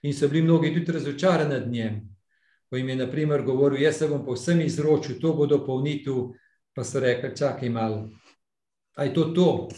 In 0.04 0.14
so 0.14 0.28
bili 0.28 0.42
mnogi 0.42 0.74
tudi 0.74 0.92
razočarani 0.92 1.50
nad 1.50 1.72
njim. 1.72 2.02
Ko 2.70 2.78
jim 2.78 2.90
je, 2.90 2.96
na 2.96 3.08
primer, 3.12 3.42
govoril, 3.42 3.82
jaz 3.82 3.98
se 3.98 4.08
bom 4.08 4.26
povsem 4.26 4.62
izročil, 4.62 5.20
to 5.22 5.34
bo 5.34 5.46
dopolnitev, 5.46 6.34
pa 6.76 6.84
so 6.84 7.00
rekli, 7.00 7.36
čakaj 7.38 7.70
malo. 7.70 8.10
A 8.96 9.04
je 9.04 9.14
to 9.14 9.24
to? 9.24 9.70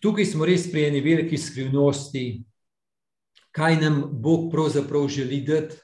tukaj 0.00 0.26
smo 0.26 0.46
res 0.46 0.68
pri 0.70 0.88
eni 0.88 1.02
veliki 1.02 1.38
skrivnosti, 1.38 2.24
kaj 3.54 3.78
nam 3.82 4.02
Bog 4.22 4.50
pravzaprav 4.52 5.08
želi 5.08 5.40
dati, 5.46 5.76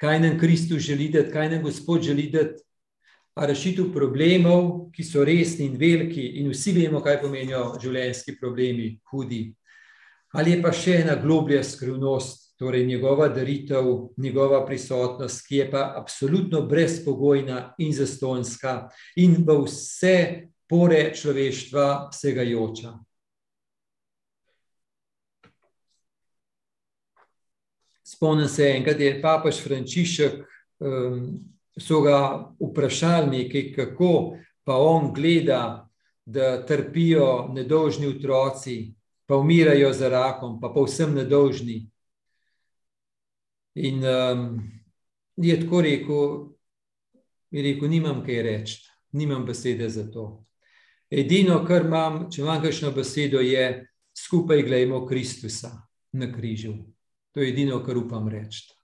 kaj 0.00 0.20
nam 0.20 0.38
Kristus 0.38 0.82
želi 0.82 1.08
dati, 1.08 1.32
kaj 1.32 1.50
nam 1.50 1.62
Gospod 1.62 2.02
želi 2.02 2.30
dati. 2.30 2.62
A 3.36 3.46
rešitev 3.46 3.90
problemov, 3.92 4.90
ki 4.96 5.04
so 5.04 5.24
resni 5.24 5.66
in 5.68 5.74
veliki, 5.76 6.22
in 6.40 6.48
vsi 6.48 6.72
vemo, 6.72 7.02
kaj 7.04 7.18
pomenijo 7.20 7.74
življenjski 7.82 8.38
problemi, 8.40 8.94
hudi. 9.12 9.50
Ali 10.36 10.52
je 10.52 10.56
pa 10.60 10.68
še 10.72 10.98
ena 11.00 11.14
globlja 11.16 11.62
skrivnost, 11.64 12.42
torej 12.60 12.86
njegova 12.86 13.28
daritev, 13.32 13.86
njegova 14.16 14.66
prisotnost, 14.66 15.46
ki 15.46 15.56
je 15.56 15.70
pa 15.70 15.94
absolutno 15.96 16.60
brezpogojna 16.68 17.74
in 17.78 17.92
zastonska 17.96 18.88
in 19.16 19.38
v 19.46 19.56
vse 19.64 20.16
pore 20.68 21.14
človeštva 21.16 22.10
segajoča. 22.12 22.92
Spomnim 28.04 28.48
se, 28.48 28.68
enkrat 28.76 29.00
je 29.00 29.14
papež 29.22 29.62
Frančišek, 29.64 30.36
um, 30.84 31.24
so 31.80 32.00
ga 32.04 32.20
vprašali 32.60 33.38
nekaj, 33.38 33.72
kako 33.72 34.36
pa 34.64 34.76
on 34.76 35.14
gleda, 35.14 35.88
da 36.26 36.66
trpijo 36.66 37.48
nedolžni 37.54 38.06
otroci, 38.06 38.96
pa 39.26 39.36
umirajo 39.36 39.92
za 39.92 40.08
rakom, 40.08 40.60
pa 40.60 40.68
povsem 40.68 41.14
nedolžni. 41.14 41.90
In 43.74 44.04
um, 44.04 44.60
je 45.36 45.60
tako 45.60 45.80
rekel, 45.80 46.30
je 47.50 47.62
rekel, 47.62 47.88
nimam 47.88 48.22
kaj 48.24 48.42
reči, 48.42 48.78
nimam 49.12 49.44
besede 49.44 49.88
za 49.88 50.06
to. 50.10 50.46
Edino, 51.10 51.60
kar 51.66 51.84
imam, 51.86 52.24
če 52.30 52.42
imam 52.42 52.62
kakšno 52.62 52.90
besedo, 52.96 53.40
je 53.40 53.86
skupaj 54.16 54.62
gledajmo 54.62 55.04
Kristusa 55.06 55.74
na 56.12 56.32
križu. 56.32 56.74
To 57.34 57.40
je 57.40 57.52
edino, 57.52 57.82
kar 57.84 57.98
upam 57.98 58.28
reči. 58.28 58.75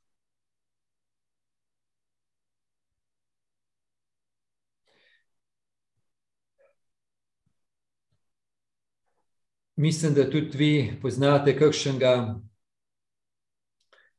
Mislim, 9.82 10.14
da 10.14 10.30
tudi 10.30 10.58
vi 10.58 10.92
poznate 11.02 11.56
kakšnega, 11.58 12.40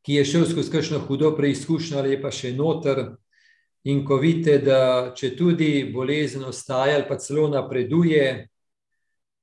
ki 0.03 0.17
je 0.17 0.25
šel 0.25 0.43
skozi 0.49 0.71
kakšno 0.71 0.99
hudo 0.99 1.29
preizkušnjo 1.37 2.01
ali 2.01 2.17
pa 2.21 2.31
še 2.35 2.51
noter. 2.51 2.99
In 3.87 4.01
ko 4.03 4.17
vidite, 4.19 4.57
da 4.59 5.13
če 5.15 5.29
tudi 5.39 5.69
bolezen 5.93 6.43
ostaja 6.43 6.97
ali 6.97 7.07
pa 7.07 7.15
celo 7.15 7.47
napreduje, 7.47 8.25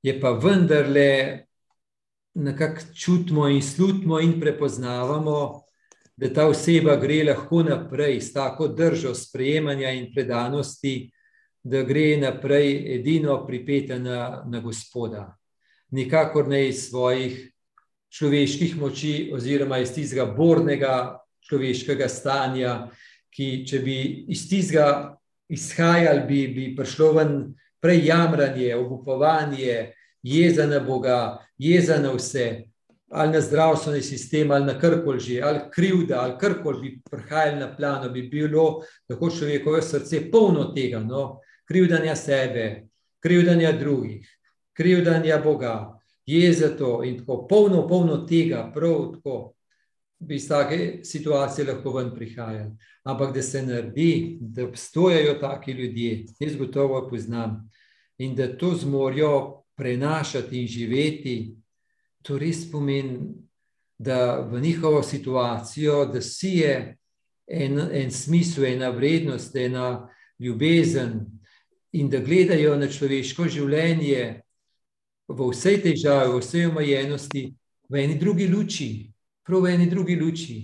je 0.02 0.16
pa 0.20 0.34
vendarle 0.36 1.08
nekako 2.36 2.92
čutimo 2.92 3.48
in 3.48 3.64
slutimo 3.64 4.20
in 4.20 4.36
prepoznavamo, 4.40 5.40
da 6.20 6.32
ta 6.36 6.48
oseba 6.52 7.00
gre 7.00 7.22
lahko 7.32 7.64
naprej 7.64 8.20
s 8.20 8.36
tako 8.36 8.68
držo 8.68 9.16
sprejemanja 9.16 9.96
in 9.96 10.12
predanosti, 10.12 10.98
da 11.64 11.80
gre 11.80 12.18
naprej 12.20 12.74
edino 13.00 13.40
pripeta 13.46 13.98
na, 13.98 14.42
na 14.44 14.60
Gospoda. 14.60 15.39
Nikakor 15.90 16.48
ne 16.48 16.68
iz 16.68 16.88
svojih 16.88 17.50
človeških 18.10 18.76
moči, 18.78 19.30
oziroma 19.34 19.78
iz 19.78 19.92
tistega 19.94 20.26
bornega 20.36 21.18
človeškega 21.48 22.08
stanja, 22.08 22.74
ki, 23.30 23.64
če 23.66 23.78
bi 23.82 23.96
iz 24.30 24.46
tistega 24.50 25.16
izhajali, 25.50 26.26
bi, 26.26 26.40
bi 26.54 26.66
prišlo 26.76 27.12
ven 27.18 27.36
prej 27.82 28.04
jamranje, 28.06 28.74
obupovanje, 28.76 29.92
jeza 30.22 30.66
na 30.66 30.80
Boga, 30.84 31.38
jeza 31.58 31.98
na 32.02 32.12
vse, 32.14 32.70
ali 33.10 33.32
na 33.32 33.40
zdravstveni 33.40 34.02
sistem, 34.02 34.50
ali 34.50 34.64
na 34.64 34.76
karkoli 34.78 35.20
že, 35.20 35.40
ali 35.42 35.60
krivda, 35.70 36.20
ali 36.20 36.38
karkoli 36.38 36.80
bi 36.80 36.90
prihajali 37.10 37.58
na 37.58 37.70
plano, 37.76 38.10
bi 38.10 38.22
bilo 38.22 38.82
tako 39.08 39.30
človekovo 39.30 39.82
srce 39.82 40.30
polno 40.30 40.70
tega, 40.74 41.00
no? 41.00 41.40
krivdanja 41.66 42.16
sebe, 42.16 42.86
krivdanja 43.22 43.72
drugih, 43.72 44.26
krivdanja 44.80 45.38
Boga, 45.44 46.00
jeza 46.26 46.76
to 46.76 47.02
in 47.04 47.18
tako 47.18 47.46
polno, 47.48 47.88
polno 47.88 48.22
tega, 48.26 48.70
prav 48.74 49.12
tako. 49.14 49.54
Bi 50.18 50.36
iz 50.36 50.48
take 50.48 51.00
situacije 51.04 51.66
lahko 51.66 51.92
ven 51.92 52.10
prihajali. 52.14 52.70
Ampak 53.04 53.34
da 53.34 53.42
se 53.42 53.62
naredi, 53.62 54.38
da 54.40 54.64
obstojajo 54.64 55.34
taki 55.40 55.72
ljudje, 55.72 56.24
jaz 56.40 56.56
gotovo 56.56 57.08
poznam, 57.08 57.70
in 58.18 58.34
da 58.36 58.56
to 58.58 58.74
zmorijo 58.74 59.62
prenašati 59.76 60.60
in 60.60 60.66
živeti, 60.68 61.54
to 62.22 62.38
res 62.38 62.70
pomeni, 62.72 63.18
da 63.98 64.40
v 64.40 64.60
njihovo 64.60 65.02
situacijo, 65.02 66.04
da 66.06 66.20
si 66.20 66.48
je 66.48 66.96
en, 67.46 67.80
en 67.92 68.10
smisel, 68.10 68.64
ena 68.64 68.90
vrednost, 68.90 69.56
ena 69.56 70.08
ljubezen, 70.38 71.20
in 71.92 72.08
da 72.08 72.20
gledajo 72.20 72.76
na 72.76 72.88
človeško 72.88 73.48
življenje 73.48 74.42
v 75.30 75.48
vsej 75.52 75.80
težavi, 75.84 76.34
v 76.34 76.42
vsej 76.42 76.66
omejenosti, 76.70 77.42
v 77.90 77.94
eni 77.96 78.18
drugi 78.18 78.48
luči, 78.48 78.90
prav 79.46 79.64
v 79.64 79.74
eni 79.74 79.86
drugi 79.90 80.16
luči. 80.18 80.58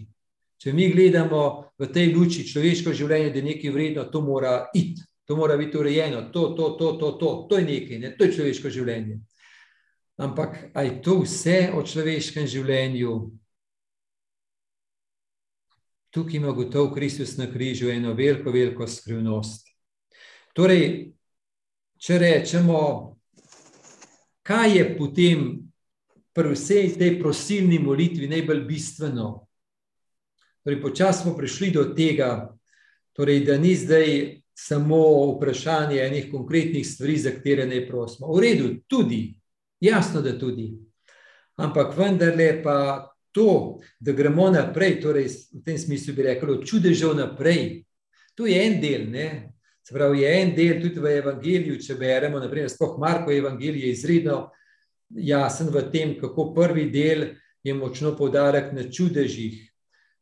Če 0.56 0.72
mi 0.72 0.88
gledamo 0.90 1.72
v 1.78 1.88
tej 1.92 2.14
luči 2.14 2.46
človeško 2.48 2.94
življenje, 2.96 3.30
da 3.30 3.40
je 3.42 3.48
nekaj 3.50 3.70
vredno, 3.70 4.04
to 4.10 4.22
mora 4.24 4.66
iti. 4.74 5.04
To 5.26 5.34
mora 5.34 5.56
biti 5.58 5.74
urejeno, 5.74 6.28
to, 6.30 6.54
to, 6.54 6.76
to, 6.78 6.92
to, 7.00 7.06
to, 7.18 7.28
to 7.50 7.58
je 7.58 7.64
nekaj, 7.66 7.98
ne? 7.98 8.12
to 8.14 8.28
je 8.28 8.34
človeško 8.36 8.70
življenje. 8.70 9.16
Ampak 10.22 10.70
aj 10.70 11.00
to 11.02 11.16
vse 11.24 11.72
o 11.74 11.82
človeškem 11.82 12.46
življenju? 12.46 13.16
tukaj 16.16 16.36
ima 16.36 16.52
gotov 16.52 16.94
Kristus 16.94 17.36
na 17.36 17.52
križu 17.52 17.90
eno 17.90 18.14
veliko, 18.14 18.50
veliko 18.50 18.86
skrivnost. 18.88 19.66
Torej, 20.56 21.12
če 22.00 22.18
rečemo, 22.18 22.78
kaj 24.46 24.76
je 24.78 24.84
potem 24.98 25.40
pri 26.32 26.52
vsej 26.54 26.94
tej 26.98 27.18
prosilni 27.18 27.78
molitvi 27.82 28.28
najbolj 28.30 28.62
bistveno? 28.68 29.46
Torej, 30.62 30.80
počasi 30.82 31.22
smo 31.22 31.36
prišli 31.36 31.70
do 31.70 31.84
tega, 31.94 32.50
torej, 33.14 33.44
da 33.46 33.58
ni 33.58 33.74
zdaj 33.74 34.40
samo 34.54 35.32
vprašanje 35.36 35.98
enih 35.98 36.30
konkretnih 36.30 36.86
stvari, 36.86 37.16
za 37.18 37.30
katere 37.30 37.66
ne 37.66 37.82
prosimo. 37.86 38.32
V 38.34 38.40
redu, 38.40 38.70
tudi, 38.86 39.34
jasno, 39.80 40.22
da 40.22 40.38
tudi. 40.38 40.72
Ampak 41.56 41.96
vendarle 41.98 42.62
pa 42.62 43.06
to, 43.32 43.78
da 44.00 44.12
gremo 44.12 44.50
naprej, 44.50 45.00
torej 45.00 45.28
v 45.52 45.62
tem 45.64 45.78
smislu 45.78 46.14
bi 46.14 46.22
rekel, 46.22 46.50
od 46.50 46.64
čudežev 46.66 47.14
naprej. 47.16 47.84
To 48.36 48.46
je 48.46 48.62
en 48.66 48.80
del, 48.80 49.10
ne? 49.10 49.55
Se 49.86 49.94
pravi, 49.94 50.20
je 50.20 50.42
en 50.42 50.54
del 50.54 50.80
tudi 50.82 51.00
v 51.00 51.12
evangeliju, 51.20 51.78
če 51.78 51.94
beremo, 51.94 52.40
naprimer, 52.42 52.70
spoh 52.72 52.96
Marko 52.98 53.30
evangelij 53.30 53.84
je 53.84 53.90
izredno 53.94 54.38
jasen 55.14 55.70
v 55.70 55.84
tem, 55.92 56.16
kako 56.18 56.48
prvi 56.54 56.88
del 56.90 57.28
je 57.62 57.74
močno 57.74 58.16
poudarek 58.18 58.72
na 58.74 58.88
čudežih, 58.90 59.60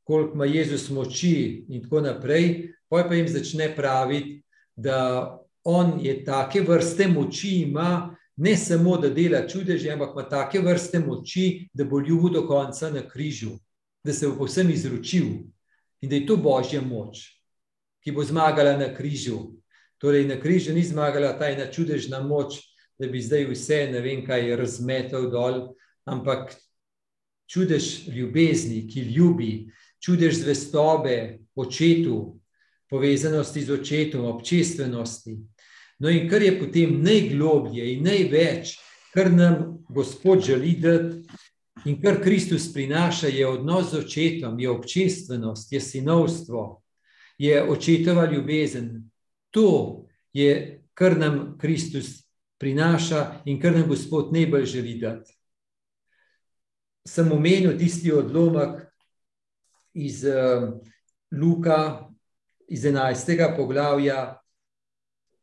koliko 0.04 0.34
ima 0.36 0.44
Jezus 0.44 0.90
moči 0.90 1.64
in 1.68 1.80
tako 1.82 2.02
naprej, 2.04 2.74
poj 2.92 3.06
pa 3.08 3.16
jim 3.16 3.28
začne 3.28 3.70
praviti, 3.76 4.42
da 4.76 5.40
on 5.64 5.96
je 6.02 6.18
take 6.24 6.60
vrste 6.60 7.08
moči 7.08 7.62
ima, 7.62 8.16
ne 8.36 8.56
samo, 8.56 8.98
da 9.00 9.08
dela 9.08 9.46
čudeže, 9.48 9.94
ampak 9.94 10.12
ima 10.12 10.26
take 10.28 10.60
vrste 10.60 11.00
moči, 11.00 11.68
da 11.72 11.84
bo 11.88 12.02
ljubil 12.04 12.34
do 12.34 12.44
konca 12.46 12.90
na 12.90 13.08
križu, 13.08 13.54
da 14.04 14.12
se 14.12 14.28
bo 14.28 14.36
povsem 14.44 14.70
izročil 14.70 15.24
in 16.02 16.10
da 16.10 16.20
je 16.20 16.26
to 16.26 16.36
božja 16.36 16.82
moč, 16.84 17.30
ki 18.04 18.12
bo 18.12 18.24
zmagala 18.24 18.76
na 18.76 18.92
križu. 18.94 19.56
Torej, 19.98 20.26
na 20.28 20.36
križu 20.40 20.74
ni 20.74 20.84
zmagala 20.84 21.32
ta 21.38 21.48
ena 21.48 21.70
čudežna 21.72 22.20
moč, 22.20 22.60
da 23.00 23.08
bi 23.08 23.22
zdaj 23.22 23.48
vse, 23.50 23.88
ne 23.92 24.00
vem, 24.04 24.22
kaj 24.26 24.56
razmetal 24.56 25.30
dol, 25.32 25.72
ampak 26.04 26.52
čudež 27.50 28.08
ljubezni, 28.12 28.84
ki 28.88 29.08
ljubi, 29.16 29.70
čudež 30.04 30.44
zvestobe 30.44 31.38
očetu, 31.56 32.36
povezanosti 32.90 33.64
z 33.64 33.70
očetom, 33.80 34.28
občestvenosti. 34.28 35.38
No, 35.98 36.10
in 36.10 36.28
kar 36.28 36.42
je 36.42 36.58
potem 36.60 37.00
najgloblje 37.02 37.94
in 37.94 38.04
največ, 38.04 38.76
kar 39.14 39.32
nam 39.32 39.80
Gospod 39.88 40.44
želi 40.44 40.76
dati, 40.80 41.22
in 41.84 42.00
kar 42.02 42.20
Kristus 42.22 42.72
prinaša, 42.72 43.28
je 43.28 43.46
odnos 43.46 43.90
z 43.92 43.98
očetom, 43.98 44.60
je 44.60 44.70
občestvenost, 44.70 45.72
je 45.72 45.80
sinovstvo, 45.80 46.83
je 47.38 47.62
očetova 47.70 48.30
ljubezen. 48.30 49.10
To 49.50 50.04
je, 50.32 50.82
kar 50.94 51.18
nam 51.18 51.58
Kristus 51.58 52.24
prinaša 52.58 53.42
in 53.44 53.60
kar 53.60 53.72
nam 53.72 53.88
Gospod 53.88 54.32
najbolj 54.32 54.64
želi 54.64 54.98
dati. 54.98 55.32
Sem 57.06 57.32
omenil 57.32 57.78
tisti 57.78 58.12
odlomek 58.12 58.80
iz 59.94 60.24
uh, 60.24 60.80
Luka, 61.40 62.08
iz 62.68 62.84
11. 62.84 63.56
poglavja, 63.56 64.40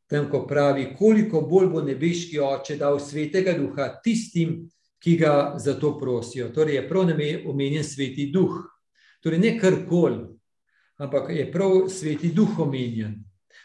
tam, 0.08 0.30
ko 0.32 0.48
pravi, 0.48 0.96
koliko 0.98 1.42
bolj 1.42 1.68
bo 1.68 1.82
nebeški 1.82 2.40
oče 2.40 2.76
dal 2.76 3.00
svetega 3.00 3.54
duha 3.56 3.88
tistim, 4.04 4.66
ki 5.02 5.16
ga 5.18 5.54
za 5.58 5.74
to 5.80 5.94
prosijo. 6.00 6.50
Torej, 6.54 6.76
je 6.76 6.88
prav 6.90 7.08
omenjen 7.46 7.84
sveti 7.84 8.28
duh. 8.34 8.60
Torej, 9.24 9.40
ne 9.40 9.54
kar 9.60 9.80
koli, 9.90 10.26
ampak 11.02 11.30
je 11.34 11.50
prav 11.52 11.90
sveti 11.90 12.30
duh 12.32 12.60
omenjen. 12.60 13.18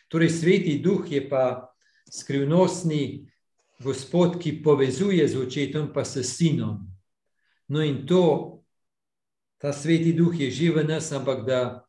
Torej, 0.08 0.30
sveti 0.40 0.78
duh 0.80 1.04
je 1.12 1.20
pa 1.28 1.68
skrivnostni 2.08 3.28
gospod, 3.84 4.38
ki 4.40 4.62
povezuje 4.64 5.28
z 5.28 5.36
očetom, 5.36 5.92
pa 5.92 6.04
s 6.04 6.24
sinom. 6.24 6.86
No, 7.68 7.82
in 7.84 8.06
to, 8.06 8.56
ta 9.60 9.72
sveti 9.72 10.16
duh 10.16 10.32
je 10.32 10.50
že 10.50 10.70
v 10.72 10.86
nas, 10.88 11.12
ampak 11.12 11.44
da 11.44 11.86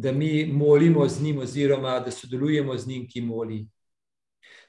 da 0.00 0.12
mi 0.12 0.46
molimo 0.46 1.08
z 1.08 1.22
njim, 1.22 1.38
oziroma 1.38 2.00
da 2.00 2.10
sodelujemo 2.10 2.76
z 2.76 2.86
njim, 2.86 3.08
ki 3.08 3.20
moli. 3.20 3.66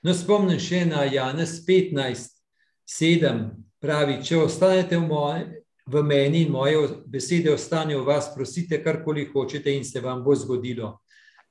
No, 0.02 0.14
spomnim 0.14 0.60
še 0.60 0.86
na 0.86 1.04
Janes 1.04 1.62
15, 1.68 2.42
7, 2.90 3.50
pravi: 3.80 4.20
Če 4.26 4.38
ostanete 4.38 4.98
v, 4.98 5.08
moj, 5.08 5.46
v 5.92 6.04
meni 6.04 6.42
in 6.42 6.52
moje 6.52 6.88
besede 7.06 7.52
ostanejo 7.54 8.04
v 8.04 8.08
vas, 8.08 8.32
prosite 8.36 8.84
karkoli 8.84 9.26
hočete 9.34 9.74
in 9.74 9.84
se 9.84 10.00
vam 10.00 10.24
bo 10.24 10.36
zgodilo. 10.36 11.02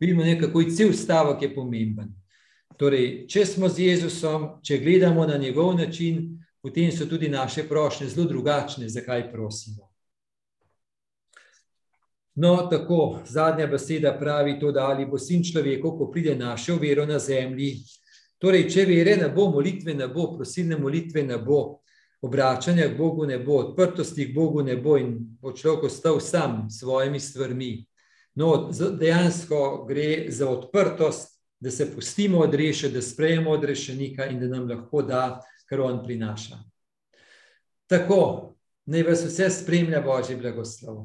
Vidimo, 0.01 0.25
kako 0.41 0.61
je 0.61 0.71
cel 0.71 0.93
stavek 0.93 1.55
pomemben. 1.55 2.09
Torej, 2.77 3.27
če 3.29 3.45
smo 3.47 3.69
z 3.69 3.91
Jezusom, 3.91 4.47
če 4.65 4.79
gledamo 4.81 5.27
na 5.27 5.37
njegov 5.37 5.75
način, 5.77 6.39
potem 6.63 6.93
so 6.93 7.07
tudi 7.07 7.29
naše 7.29 7.67
prošnje 7.69 8.09
zelo 8.09 8.27
drugačne, 8.29 8.89
zakaj 8.89 9.31
prosimo. 9.33 9.91
No, 12.35 12.69
tako 12.71 13.21
zadnja 13.27 13.67
beseda 13.67 14.15
pravi 14.19 14.59
to, 14.61 14.73
da 14.73 14.87
ali 14.87 15.05
bo 15.07 15.19
sin 15.19 15.45
človeku, 15.45 15.93
ko 15.99 16.09
pride 16.11 16.35
našel 16.39 16.79
vero 16.81 17.05
na 17.07 17.19
zemlji. 17.19 17.75
Torej, 18.41 18.69
če 18.73 18.87
vere 18.89 19.17
ne 19.21 19.29
bo, 19.29 19.51
molitve 19.53 19.95
ne 19.95 20.09
bo, 20.09 20.31
prosilne 20.37 20.79
molitve 20.81 21.23
ne 21.27 21.37
bo, 21.37 21.83
obračanja 22.23 22.89
k 22.89 22.97
Bogu 22.99 23.27
ne 23.27 23.39
bo, 23.39 23.57
odprtosti 23.57 24.31
k 24.31 24.35
Bogu 24.35 24.63
ne 24.63 24.77
bo 24.77 24.97
in 24.97 25.17
bo 25.41 25.53
človek 25.53 25.85
ostal 25.85 26.21
sam 26.21 26.71
s 26.71 26.81
svojimi 26.81 27.21
stvarmi. 27.21 27.87
No, 28.35 28.71
dejansko 29.01 29.85
gre 29.89 30.27
za 30.29 30.49
odprtost, 30.49 31.41
da 31.61 31.71
se 31.71 31.95
pustimo 31.95 32.39
odrešiti, 32.39 32.95
da 32.95 33.03
sprejemo 33.03 33.51
odrešenika 33.51 34.27
in 34.27 34.41
da 34.41 34.47
nam 34.47 34.69
lahko 34.69 35.03
da, 35.03 35.41
kar 35.69 35.81
on 35.81 36.05
prinaša. 36.05 36.57
Tako, 37.87 38.55
naj 38.87 39.03
vas 39.03 39.25
vse 39.25 39.51
spremlja 39.51 40.01
Božji 40.01 40.37
blagoslov 40.37 41.05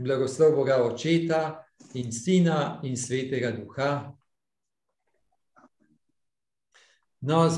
blagoslov 0.00 0.56
Boga 0.56 0.80
Očeta 0.84 1.64
in 1.94 2.12
Sina 2.12 2.80
in 2.82 2.96
Svetega 2.96 3.52
Duha. 3.52 4.16
No, 7.20 7.48